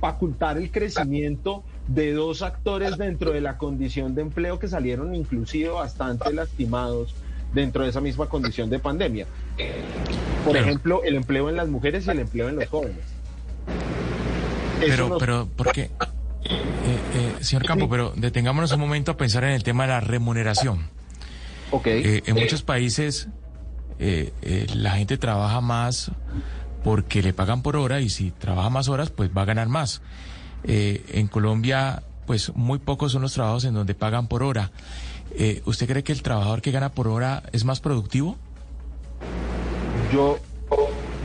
facultar 0.00 0.58
el 0.58 0.70
crecimiento 0.70 1.62
de 1.86 2.12
dos 2.12 2.42
actores 2.42 2.98
dentro 2.98 3.32
de 3.32 3.40
la 3.40 3.56
condición 3.56 4.14
de 4.14 4.22
empleo 4.22 4.58
que 4.58 4.68
salieron 4.68 5.14
inclusive 5.14 5.68
bastante 5.68 6.32
lastimados 6.32 7.14
dentro 7.52 7.84
de 7.84 7.90
esa 7.90 8.00
misma 8.00 8.28
condición 8.28 8.70
de 8.70 8.78
pandemia. 8.78 9.26
Por 10.44 10.56
ejemplo, 10.56 11.02
el 11.04 11.14
empleo 11.14 11.48
en 11.48 11.56
las 11.56 11.68
mujeres 11.68 12.06
y 12.06 12.10
el 12.10 12.20
empleo 12.20 12.48
en 12.48 12.56
los 12.56 12.68
jóvenes. 12.68 13.04
pero, 14.80 15.18
pero, 15.18 15.46
¿por 15.54 15.72
qué? 15.72 15.90
Eh, 16.44 16.98
eh, 17.14 17.44
señor 17.44 17.64
Campo, 17.64 17.88
pero 17.88 18.12
detengámonos 18.16 18.72
un 18.72 18.80
momento 18.80 19.12
a 19.12 19.16
pensar 19.16 19.44
en 19.44 19.50
el 19.50 19.62
tema 19.62 19.84
de 19.84 19.90
la 19.90 20.00
remuneración. 20.00 20.88
Ok. 21.70 21.86
Eh, 21.86 22.22
en 22.26 22.34
muchos 22.34 22.62
países 22.62 23.28
la 24.74 24.92
gente 24.92 25.16
trabaja 25.16 25.60
más 25.60 26.10
porque 26.82 27.22
le 27.22 27.32
pagan 27.32 27.62
por 27.62 27.76
hora 27.76 28.00
y 28.00 28.10
si 28.10 28.32
trabaja 28.32 28.68
más 28.68 28.88
horas, 28.88 29.10
pues 29.10 29.30
va 29.36 29.42
a 29.42 29.44
ganar 29.44 29.68
más. 29.68 30.02
en 30.64 31.28
Colombia, 31.28 32.02
pues 32.26 32.54
muy 32.56 32.80
pocos 32.80 33.12
son 33.12 33.22
los 33.22 33.32
trabajos 33.32 33.64
en 33.64 33.74
donde 33.74 33.94
pagan 33.94 34.26
por 34.26 34.42
hora. 34.42 34.72
¿Usted 35.64 35.86
cree 35.86 36.02
que 36.02 36.12
el 36.12 36.22
trabajador 36.22 36.62
que 36.62 36.72
gana 36.72 36.90
por 36.90 37.06
hora 37.06 37.44
es 37.52 37.64
más 37.64 37.80
productivo? 37.80 38.36
Yo 40.12 40.40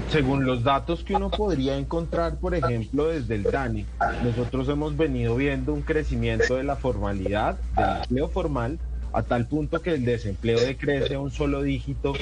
según 0.09 0.45
los 0.45 0.63
datos 0.63 1.03
que 1.03 1.15
uno 1.15 1.29
podría 1.29 1.77
encontrar, 1.77 2.39
por 2.39 2.55
ejemplo, 2.55 3.07
desde 3.07 3.35
el 3.35 3.43
DANI, 3.43 3.85
nosotros 4.23 4.69
hemos 4.69 4.95
venido 4.95 5.35
viendo 5.35 5.73
un 5.73 5.81
crecimiento 5.81 6.55
de 6.55 6.63
la 6.63 6.75
formalidad, 6.75 7.57
del 7.75 7.97
empleo 8.03 8.29
formal, 8.29 8.79
a 9.13 9.23
tal 9.23 9.47
punto 9.47 9.81
que 9.81 9.93
el 9.93 10.05
desempleo 10.05 10.59
decrece 10.59 11.15
a 11.15 11.19
un 11.19 11.31
solo 11.31 11.63
dígito, 11.63 12.13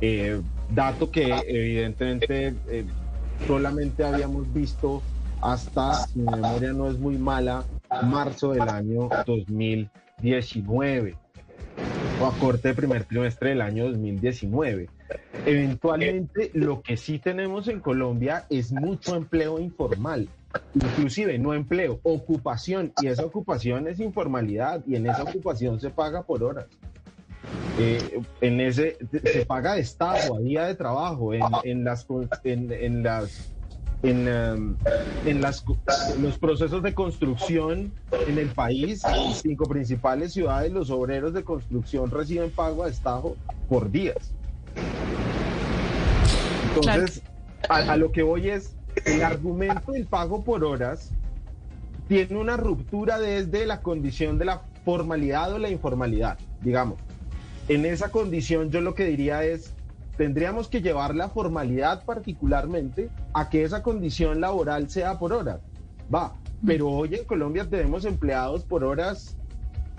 eh, 0.00 0.40
dato 0.70 1.10
que 1.10 1.34
evidentemente 1.46 2.54
eh, 2.68 2.84
solamente 3.46 4.04
habíamos 4.04 4.52
visto 4.52 5.02
hasta, 5.40 6.06
si 6.06 6.18
mi 6.18 6.26
memoria 6.26 6.72
no 6.72 6.88
es 6.88 6.98
muy 6.98 7.16
mala, 7.16 7.64
marzo 8.02 8.52
del 8.52 8.68
año 8.68 9.08
2019 9.26 11.16
o 12.20 12.26
a 12.26 12.32
corte 12.38 12.68
de 12.68 12.74
primer 12.74 13.04
trimestre 13.04 13.50
del 13.50 13.62
año 13.62 13.88
2019. 13.88 14.88
Eventualmente, 15.46 16.50
lo 16.54 16.82
que 16.82 16.96
sí 16.96 17.18
tenemos 17.18 17.68
en 17.68 17.80
Colombia 17.80 18.46
es 18.50 18.72
mucho 18.72 19.16
empleo 19.16 19.58
informal, 19.58 20.28
inclusive 20.74 21.38
no 21.38 21.54
empleo, 21.54 22.00
ocupación, 22.02 22.92
y 23.00 23.06
esa 23.06 23.24
ocupación 23.24 23.88
es 23.88 24.00
informalidad, 24.00 24.82
y 24.86 24.96
en 24.96 25.06
esa 25.06 25.22
ocupación 25.22 25.80
se 25.80 25.90
paga 25.90 26.22
por 26.22 26.42
horas. 26.42 26.66
Eh, 27.78 28.20
en 28.42 28.60
ese 28.60 28.98
se 29.24 29.46
paga 29.46 29.74
de 29.74 29.80
estado 29.80 30.36
a 30.36 30.40
día 30.40 30.64
de 30.66 30.74
trabajo 30.74 31.32
en, 31.32 31.42
en 31.64 31.84
las 31.84 32.06
en, 32.44 33.02
las 33.02 33.50
en, 34.02 34.28
um, 34.28 34.76
en 35.24 35.40
las, 35.40 35.64
los 36.20 36.38
procesos 36.38 36.82
de 36.82 36.92
construcción 36.92 37.92
en 38.28 38.38
el 38.38 38.48
país, 38.48 39.02
en 39.04 39.34
cinco 39.34 39.64
principales 39.64 40.32
ciudades, 40.34 40.72
los 40.72 40.90
obreros 40.90 41.32
de 41.32 41.42
construcción 41.42 42.10
reciben 42.10 42.50
pago 42.50 42.84
a 42.84 42.88
Estado 42.88 43.36
por 43.68 43.90
días. 43.90 44.34
Entonces, 46.74 47.22
a, 47.68 47.96
lo 47.96 48.12
que 48.12 48.22
voy 48.22 48.48
es, 48.48 48.76
el 49.04 49.22
argumento 49.22 49.92
del 49.92 50.06
pago 50.06 50.42
por 50.42 50.64
horas 50.64 51.10
tiene 52.08 52.36
una 52.36 52.56
ruptura 52.56 53.18
desde 53.18 53.66
la 53.66 53.82
condición 53.82 54.38
de 54.38 54.44
la 54.44 54.62
formalidad 54.84 55.52
o 55.52 55.58
la 55.58 55.68
informalidad, 55.68 56.38
digamos. 56.60 56.98
En 57.68 57.84
esa 57.84 58.10
condición 58.10 58.70
yo 58.70 58.80
lo 58.80 58.94
que 58.94 59.04
diría 59.04 59.44
es, 59.44 59.74
tendríamos 60.16 60.68
que 60.68 60.82
llevar 60.82 61.14
la 61.14 61.28
formalidad 61.28 62.04
particularmente 62.04 63.10
a 63.32 63.48
que 63.48 63.62
esa 63.64 63.82
condición 63.82 64.40
laboral 64.40 64.90
sea 64.90 65.18
por 65.18 65.32
horas. 65.32 65.60
Va, 66.12 66.34
pero 66.66 66.88
hoy 66.88 67.14
en 67.14 67.24
Colombia 67.24 67.68
tenemos 67.68 68.04
empleados 68.04 68.64
por 68.64 68.84
horas 68.84 69.36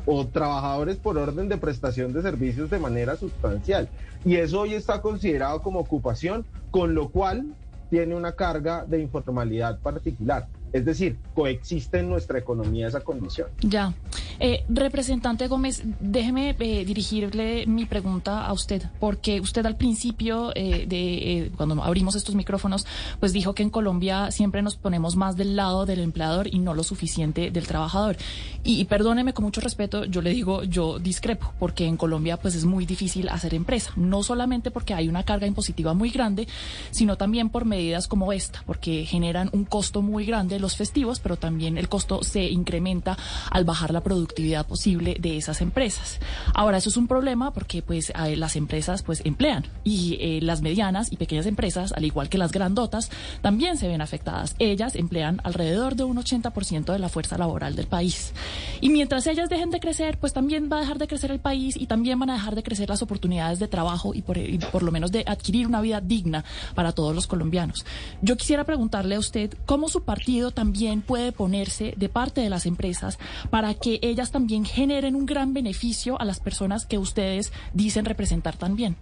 o 0.06 0.28
trabajadores 0.28 0.98
por 0.98 1.18
orden 1.18 1.48
de 1.48 1.58
prestación 1.58 2.12
de 2.14 2.22
servicios 2.22 2.70
de 2.70 2.80
manera 2.80 3.16
sustancial. 3.16 3.90
Y 4.26 4.36
eso 4.36 4.62
hoy 4.62 4.74
está 4.74 5.02
considerado 5.02 5.62
como 5.62 5.80
ocupación, 5.80 6.46
con 6.72 6.96
lo 6.96 7.10
cual 7.10 7.54
tiene 7.90 8.16
una 8.16 8.32
carga 8.32 8.86
de 8.86 9.02
informalidad 9.02 9.80
particular. 9.80 10.48
Es 10.74 10.86
decir, 10.86 11.18
coexiste 11.34 12.00
en 12.00 12.10
nuestra 12.10 12.40
economía 12.40 12.88
esa 12.88 13.02
condición. 13.02 13.50
Ya. 13.62 13.94
Eh, 14.40 14.64
representante 14.70 15.48
Gómez, 15.48 15.84
déjeme 16.00 16.56
eh, 16.60 16.86
dirigirle 16.86 17.66
mi 17.68 17.86
pregunta 17.86 18.46
a 18.46 18.54
usted, 18.54 18.82
porque 19.00 19.40
usted 19.40 19.66
al 19.66 19.76
principio 19.76 20.52
eh, 20.56 20.86
de 20.88 21.52
cuando 21.58 21.84
abrimos 21.84 22.16
estos 22.16 22.36
micrófonos, 22.36 22.86
pues 23.20 23.34
dijo 23.34 23.54
que 23.54 23.64
en 23.64 23.70
Colombia 23.70 24.32
siempre 24.32 24.62
nos 24.62 24.76
ponemos 24.78 25.16
más 25.16 25.36
del 25.36 25.56
lado 25.56 25.86
del 25.86 26.00
empleador 26.00 26.48
y 26.48 26.60
no 26.60 26.74
lo 26.74 26.84
suficiente 26.84 27.52
del 27.52 27.68
trabajador. 27.68 28.18
Y, 28.64 28.86
perdóneme 28.86 29.34
con 29.34 29.46
mucho 29.46 29.62
respeto, 29.62 30.06
yo 30.06 30.22
le 30.22 30.32
digo, 30.32 30.64
yo 30.64 31.00
discrepo, 31.00 31.54
porque 31.60 31.86
en 31.86 31.98
Colombia 31.98 32.38
pues 32.38 32.56
es 32.56 32.66
muy 32.66 32.86
difícil 32.86 33.30
hacer 33.30 33.54
empresa, 33.54 33.92
no 33.96 34.24
solamente 34.24 34.72
porque 34.72 34.94
hay 34.94 35.10
una 35.10 35.24
carga 35.24 35.48
impositiva 35.48 35.94
muy 35.94 36.10
grande, 36.10 36.48
sino 36.92 37.18
también 37.18 37.50
por 37.50 37.66
medidas 37.66 38.08
como 38.08 38.32
esta, 38.34 38.64
porque 38.66 39.06
generan 39.06 39.50
un 39.52 39.66
costo 39.66 40.02
muy 40.02 40.26
grande 40.26 40.60
los 40.62 40.78
festivos, 40.78 41.19
pero 41.19 41.36
también 41.36 41.78
el 41.78 41.89
costo 41.89 42.24
se 42.24 42.43
incrementa 42.43 43.17
al 43.50 43.65
bajar 43.65 43.91
la 43.91 44.02
producción 44.02 44.21
actividad 44.32 44.65
posible 44.65 45.17
de 45.19 45.38
esas 45.38 45.62
empresas. 45.62 46.19
Ahora, 46.54 46.78
eso 46.78 46.89
es 46.89 46.97
un 46.97 47.08
problema 47.08 47.52
porque 47.52 47.82
pues 47.82 48.12
las 48.15 48.56
empresas 48.56 49.04
pues 49.04 49.21
emplean 49.26 49.65
y 49.84 50.17
eh, 50.19 50.39
las 50.41 50.62
medianas 50.62 51.12
y 51.12 51.17
pequeñas 51.17 51.45
empresas, 51.45 51.93
al 51.93 52.06
igual 52.06 52.30
que 52.30 52.38
las 52.38 52.52
grandotas, 52.52 53.10
también 53.41 53.78
se 53.78 53.88
ven 53.88 54.02
afectadas. 54.02 54.56
Ellas 54.60 54.95
emplean 54.95 55.41
alrededor 55.43 55.95
de 55.95 56.04
un 56.04 56.17
80% 56.17 56.91
de 56.93 57.00
la 57.00 57.10
fuerza 57.10 57.38
laboral 57.38 57.76
del 57.76 57.88
país. 57.88 58.34
Y 58.80 58.89
mientras 58.89 59.28
ellas 59.28 59.50
dejen 59.50 59.69
de 59.69 59.80
crecer, 59.80 60.17
pues 60.17 60.34
también 60.34 60.69
va 60.71 60.78
a 60.78 60.82
dejar 60.82 60.97
de 60.97 61.08
crecer 61.08 61.32
el 61.32 61.39
país 61.39 61.76
y 61.78 61.88
también 61.88 62.19
van 62.19 62.30
a 62.30 62.34
dejar 62.34 62.56
de 62.56 62.63
crecer 62.63 62.89
las 62.89 63.02
oportunidades 63.02 63.60
de 63.60 63.67
trabajo 63.67 64.13
y 64.13 64.21
por, 64.21 64.38
y 64.38 64.58
por 64.58 64.84
lo 64.84 64.91
menos 64.91 65.12
de 65.12 65.24
adquirir 65.28 65.67
una 65.67 65.82
vida 65.82 66.02
digna 66.02 66.43
para 66.76 66.91
todos 66.91 67.13
los 67.13 67.28
colombianos. 67.28 67.86
Yo 68.21 68.38
quisiera 68.38 68.63
preguntarle 68.63 69.15
a 69.15 69.19
usted 69.19 69.54
cómo 69.65 69.89
su 69.89 70.04
partido 70.04 70.51
también 70.52 71.02
puede 71.02 71.32
ponerse 71.32 71.94
de 71.98 72.10
parte 72.10 72.42
de 72.42 72.50
las 72.50 72.66
empresas 72.66 73.20
para 73.50 73.74
que 73.74 74.00
ellas 74.02 74.32
también 74.32 74.66
generen 74.66 75.16
un 75.16 75.26
gran 75.26 75.54
beneficio 75.54 76.20
a 76.20 76.26
las 76.26 76.40
personas 76.40 76.86
que 76.86 76.98
ustedes 76.98 77.52
dicen 77.74 78.06
representar 78.06 78.58
también. 78.58 78.96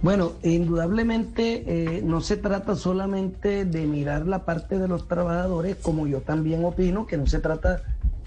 Bueno, 0.00 0.34
indudablemente 0.44 1.64
eh, 1.66 2.02
no 2.02 2.20
se 2.20 2.36
trata 2.36 2.76
solamente 2.76 3.64
de 3.64 3.86
mirar 3.86 4.26
la 4.28 4.44
parte 4.44 4.78
de 4.78 4.86
los 4.86 5.08
trabajadores, 5.08 5.76
como 5.76 6.06
yo 6.06 6.20
también 6.20 6.64
opino, 6.64 7.06
que 7.06 7.16
no 7.16 7.26
se 7.26 7.40
trata 7.40 7.82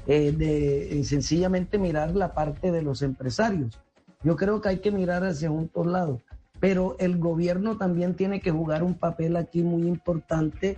eh, 0.06 0.34
de 0.34 1.00
eh, 1.00 1.04
sencillamente 1.06 1.78
mirar 1.78 2.14
la 2.16 2.34
parte 2.34 2.72
de 2.72 2.82
los 2.82 3.02
empresarios. 3.02 3.80
Yo 4.24 4.36
creo 4.36 4.60
que 4.60 4.70
hay 4.70 4.80
que 4.80 4.92
mirar 4.92 5.24
hacia 5.24 5.50
un 5.50 5.66
otro 5.66 5.86
lado, 5.86 6.22
pero 6.60 6.98
el 7.00 7.18
gobierno 7.18 7.78
también 7.78 8.16
tiene 8.16 8.42
que 8.42 8.52
jugar 8.52 8.84
un 8.84 8.96
papel 8.96 9.38
aquí 9.38 9.64
muy 9.64 9.88
importante 9.88 10.78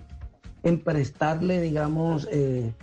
en 0.64 0.80
prestarle, 0.82 1.62
digamos, 1.62 2.28
eh, 2.32 2.74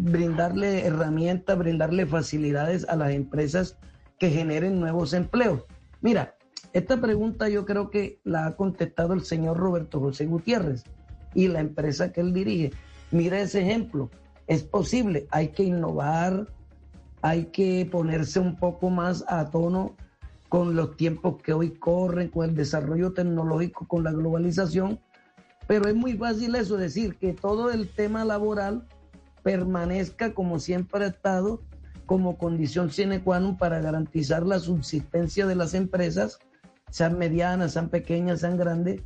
brindarle 0.00 0.86
herramientas, 0.86 1.58
brindarle 1.58 2.06
facilidades 2.06 2.88
a 2.88 2.96
las 2.96 3.10
empresas 3.10 3.76
que 4.18 4.30
generen 4.30 4.80
nuevos 4.80 5.12
empleos. 5.12 5.64
Mira, 6.00 6.36
esta 6.72 7.00
pregunta 7.00 7.48
yo 7.48 7.64
creo 7.64 7.90
que 7.90 8.20
la 8.24 8.46
ha 8.46 8.56
contestado 8.56 9.12
el 9.14 9.22
señor 9.22 9.56
Roberto 9.56 10.00
José 10.00 10.26
Gutiérrez 10.26 10.84
y 11.34 11.48
la 11.48 11.60
empresa 11.60 12.12
que 12.12 12.20
él 12.20 12.32
dirige. 12.32 12.72
Mira 13.10 13.40
ese 13.40 13.62
ejemplo, 13.62 14.10
es 14.46 14.62
posible, 14.62 15.26
hay 15.30 15.48
que 15.48 15.64
innovar, 15.64 16.48
hay 17.22 17.46
que 17.46 17.86
ponerse 17.90 18.40
un 18.40 18.56
poco 18.56 18.90
más 18.90 19.24
a 19.28 19.50
tono 19.50 19.94
con 20.48 20.76
los 20.76 20.96
tiempos 20.96 21.42
que 21.42 21.52
hoy 21.52 21.70
corren, 21.70 22.28
con 22.28 22.48
el 22.48 22.54
desarrollo 22.54 23.12
tecnológico, 23.12 23.86
con 23.88 24.04
la 24.04 24.12
globalización, 24.12 25.00
pero 25.66 25.88
es 25.88 25.94
muy 25.94 26.14
fácil 26.14 26.54
eso, 26.54 26.76
decir 26.76 27.16
que 27.16 27.32
todo 27.32 27.70
el 27.70 27.88
tema 27.88 28.24
laboral 28.24 28.86
permanezca 29.42 30.34
como 30.34 30.58
siempre 30.58 31.04
ha 31.04 31.08
estado 31.08 31.62
como 32.06 32.38
condición 32.38 32.90
sine 32.90 33.20
qua 33.22 33.40
non 33.40 33.58
para 33.58 33.80
garantizar 33.80 34.46
la 34.46 34.60
subsistencia 34.60 35.46
de 35.46 35.56
las 35.56 35.74
empresas, 35.74 36.38
sean 36.90 37.18
medianas, 37.18 37.72
sean 37.74 37.88
pequeñas, 37.88 38.40
sean 38.40 38.56
grandes, 38.56 39.02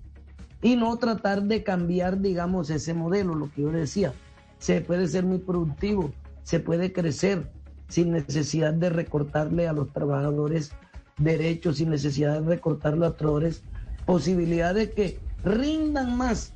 y 0.61 0.77
no 0.77 0.97
tratar 0.99 1.43
de 1.45 1.65
cambiar, 1.65 2.21
digamos, 2.21 2.69
ese 2.69 2.93
modelo, 2.93 3.35
lo 3.35 3.51
que 3.51 3.63
yo 3.63 3.73
decía. 3.73 4.13
Se 4.59 4.83
puede 4.83 5.09
ser 5.09 5.25
muy 5.25 5.39
productivo, 5.39 6.13
se 6.43 6.61
puede 6.61 6.93
crecer 6.93 7.51
sin 7.89 8.13
necesidad 8.13 8.75
de 8.75 8.91
recortarle 8.91 9.67
a 9.67 9.73
los 9.73 9.91
trabajadores 9.93 10.73
derechos 11.21 11.77
sin 11.77 11.91
necesidad 11.91 12.41
de 12.41 12.49
recortar 12.49 12.97
los 12.97 13.17
trabajadores, 13.17 13.63
posibilidades 14.07 14.91
que 14.91 15.21
rindan 15.45 16.17
más, 16.17 16.53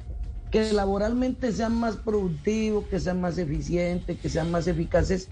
que 0.50 0.72
laboralmente 0.72 1.52
sean 1.52 1.78
más 1.78 1.96
productivos, 1.96 2.86
que 2.86 3.00
sean 3.00 3.20
más 3.20 3.38
eficientes, 3.38 4.18
que 4.18 4.28
sean 4.28 4.50
más 4.50 4.66
eficaces, 4.66 5.28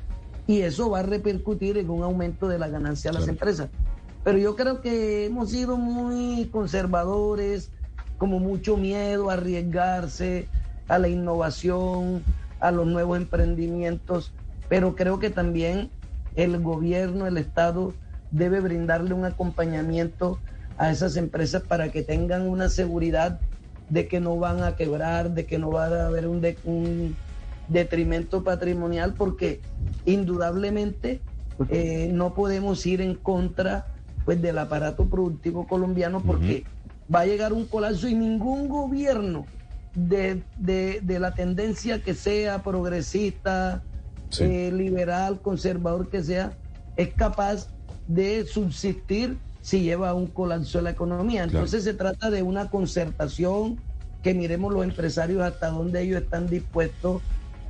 y 0.46 0.62
eso 0.62 0.90
va 0.90 1.00
a 1.00 1.04
repercutir 1.04 1.78
en 1.78 1.90
un 1.90 2.02
aumento 2.02 2.48
de 2.48 2.58
la 2.58 2.68
ganancia 2.68 3.10
de 3.10 3.18
las 3.18 3.28
empresas. 3.28 3.68
Pero 4.24 4.38
yo 4.38 4.56
creo 4.56 4.80
que 4.80 5.26
hemos 5.26 5.50
sido 5.50 5.76
muy 5.76 6.46
conservadores, 6.46 7.70
como 8.18 8.38
mucho 8.38 8.76
miedo 8.76 9.30
a 9.30 9.34
arriesgarse 9.34 10.48
a 10.88 10.98
la 10.98 11.08
innovación, 11.08 12.22
a 12.60 12.70
los 12.70 12.86
nuevos 12.86 13.16
emprendimientos, 13.16 14.32
pero 14.68 14.94
creo 14.94 15.18
que 15.18 15.30
también 15.30 15.90
el 16.34 16.60
gobierno, 16.60 17.26
el 17.26 17.36
Estado 17.36 17.92
debe 18.30 18.60
brindarle 18.60 19.14
un 19.14 19.24
acompañamiento 19.24 20.38
a 20.78 20.90
esas 20.90 21.16
empresas 21.16 21.62
para 21.62 21.90
que 21.90 22.02
tengan 22.02 22.48
una 22.48 22.68
seguridad 22.68 23.40
de 23.88 24.08
que 24.08 24.20
no 24.20 24.36
van 24.36 24.62
a 24.62 24.76
quebrar, 24.76 25.32
de 25.32 25.46
que 25.46 25.58
no 25.58 25.70
va 25.70 25.86
a 25.86 26.06
haber 26.06 26.26
un, 26.26 26.44
un 26.64 27.16
detrimento 27.68 28.42
patrimonial, 28.42 29.14
porque 29.14 29.60
indudablemente 30.06 31.20
eh, 31.68 32.10
no 32.12 32.34
podemos 32.34 32.84
ir 32.86 33.00
en 33.00 33.14
contra 33.14 33.86
pues, 34.24 34.40
del 34.40 34.58
aparato 34.58 35.06
productivo 35.06 35.66
colombiano 35.66 36.20
porque 36.20 36.64
va 37.12 37.20
a 37.20 37.26
llegar 37.26 37.52
un 37.52 37.66
colapso 37.66 38.08
y 38.08 38.14
ningún 38.14 38.68
gobierno 38.68 39.46
de, 39.94 40.42
de, 40.56 41.18
la 41.18 41.34
tendencia 41.34 42.02
que 42.02 42.14
sea 42.14 42.62
progresista, 42.62 43.82
eh, 44.38 44.72
liberal, 44.72 45.40
conservador 45.42 46.08
que 46.08 46.22
sea, 46.22 46.52
es 46.96 47.12
capaz 47.12 47.68
de 48.08 48.46
subsistir 48.46 49.36
si 49.62 49.80
lleva 49.80 50.10
a 50.10 50.14
un 50.14 50.26
colapso 50.26 50.78
de 50.78 50.84
la 50.84 50.90
economía. 50.90 51.44
Entonces 51.44 51.84
se 51.84 51.94
trata 51.94 52.30
de 52.30 52.42
una 52.42 52.68
concertación, 52.68 53.78
que 54.22 54.34
miremos 54.34 54.72
los 54.72 54.84
empresarios 54.84 55.42
hasta 55.42 55.70
dónde 55.70 56.02
ellos 56.02 56.22
están 56.22 56.46
dispuestos 56.46 57.22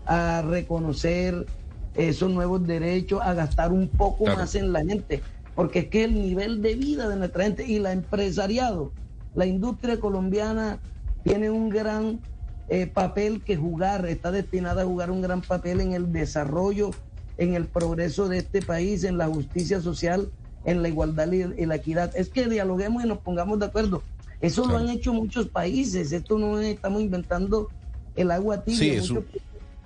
a 0.05 0.43
reconocer 0.43 1.47
esos 1.95 2.31
nuevos 2.31 2.67
derechos, 2.67 3.21
a 3.23 3.35
gastar 3.35 3.73
un 3.73 3.89
poco 3.89 4.27
más 4.27 4.55
en 4.55 4.73
la 4.73 4.85
gente, 4.85 5.23
porque 5.55 5.81
es 5.81 5.87
que 5.89 6.05
el 6.05 6.15
nivel 6.15 6.63
de 6.63 6.75
vida 6.75 7.09
de 7.09 7.17
nuestra 7.17 7.45
gente 7.45 7.67
y 7.67 7.79
la 7.79 7.93
empresariado, 7.93 8.93
la 9.35 9.47
industria 9.47 10.01
colombiana 10.01 10.79
tiene 11.23 11.51
un 11.51 11.69
gran 11.69 12.21
eh, 12.69 12.87
papel 12.87 13.43
que 13.43 13.57
jugar, 13.57 14.07
está 14.07 14.31
destinada 14.31 14.83
a 14.83 14.87
jugar 14.87 15.11
un 15.11 15.21
gran 15.21 15.43
papel 15.43 15.81
en 15.81 15.93
el 15.93 16.13
desarrollo, 16.13 16.91
en 17.39 17.55
el 17.55 17.67
progreso 17.67 18.29
de 18.29 18.39
este 18.39 18.63
país, 18.63 19.05
en 19.05 19.19
la 19.19 19.27
justicia 19.27 19.81
social, 19.81 20.31
en 20.64 20.83
la 20.83 20.88
igualdad 20.88 21.31
y 21.33 21.66
la 21.66 21.77
equidad. 21.77 22.14
Es 22.16 22.29
que 22.29 22.48
dialoguemos 22.48 23.05
y 23.05 23.09
nos 23.09 23.18
pongamos 23.18 23.59
de 23.59 23.66
acuerdo. 23.66 24.03
Eso 24.40 24.66
lo 24.66 24.77
han 24.77 24.88
hecho 24.88 25.12
muchos 25.12 25.48
países, 25.48 26.11
esto 26.11 26.37
no 26.37 26.59
estamos 26.59 27.01
inventando 27.01 27.68
el 28.16 28.31
agua 28.33 28.64
tibia. 28.64 29.01
Sí, 29.01 29.14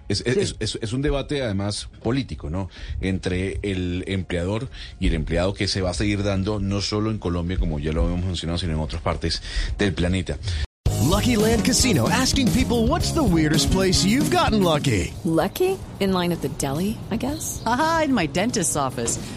es, 0.09 0.23
es, 0.25 0.79
es, 0.81 0.93
un 0.93 1.03
debate 1.03 1.43
además 1.43 1.89
político, 2.03 2.49
¿no? 2.49 2.71
Entre 3.01 3.59
el 3.63 4.05
empleador 4.07 4.69
y 5.01 5.09
el 5.09 5.15
empleado 5.15 5.53
que 5.53 5.67
se 5.67 5.83
va 5.83 5.91
a 5.91 5.95
seguir 5.95 6.23
dando 6.23 6.61
no 6.61 6.81
solo 6.81 7.11
en 7.11 7.19
Colombia, 7.19 7.59
como 7.59 7.81
ya 7.81 7.93
lo 7.93 8.07
hemos 8.07 8.25
mencionado, 8.25 8.59
sino 8.59 8.73
en 8.73 8.79
otras 8.79 9.03
partes 9.03 9.43
del 9.79 9.93
planeta. 9.95 10.39
Lucky 11.03 11.37
Land 11.37 11.65
Casino, 11.65 12.09
asking 12.09 12.51
people 12.53 12.87
what's 12.89 13.13
the 13.13 13.23
weirdest 13.23 13.71
place 13.71 14.05
you've 14.05 14.31
gotten 14.31 14.63
lucky. 14.63 15.15
Lucky? 15.25 15.77
In 15.99 16.13
line 16.13 16.33
at 16.33 16.41
the 16.41 16.51
deli, 16.59 16.99
I 17.11 17.17
guess. 17.17 17.63
Aha, 17.65 18.03
in 18.05 18.15
my 18.15 18.27
dentist's 18.27 18.77
office. 18.77 19.19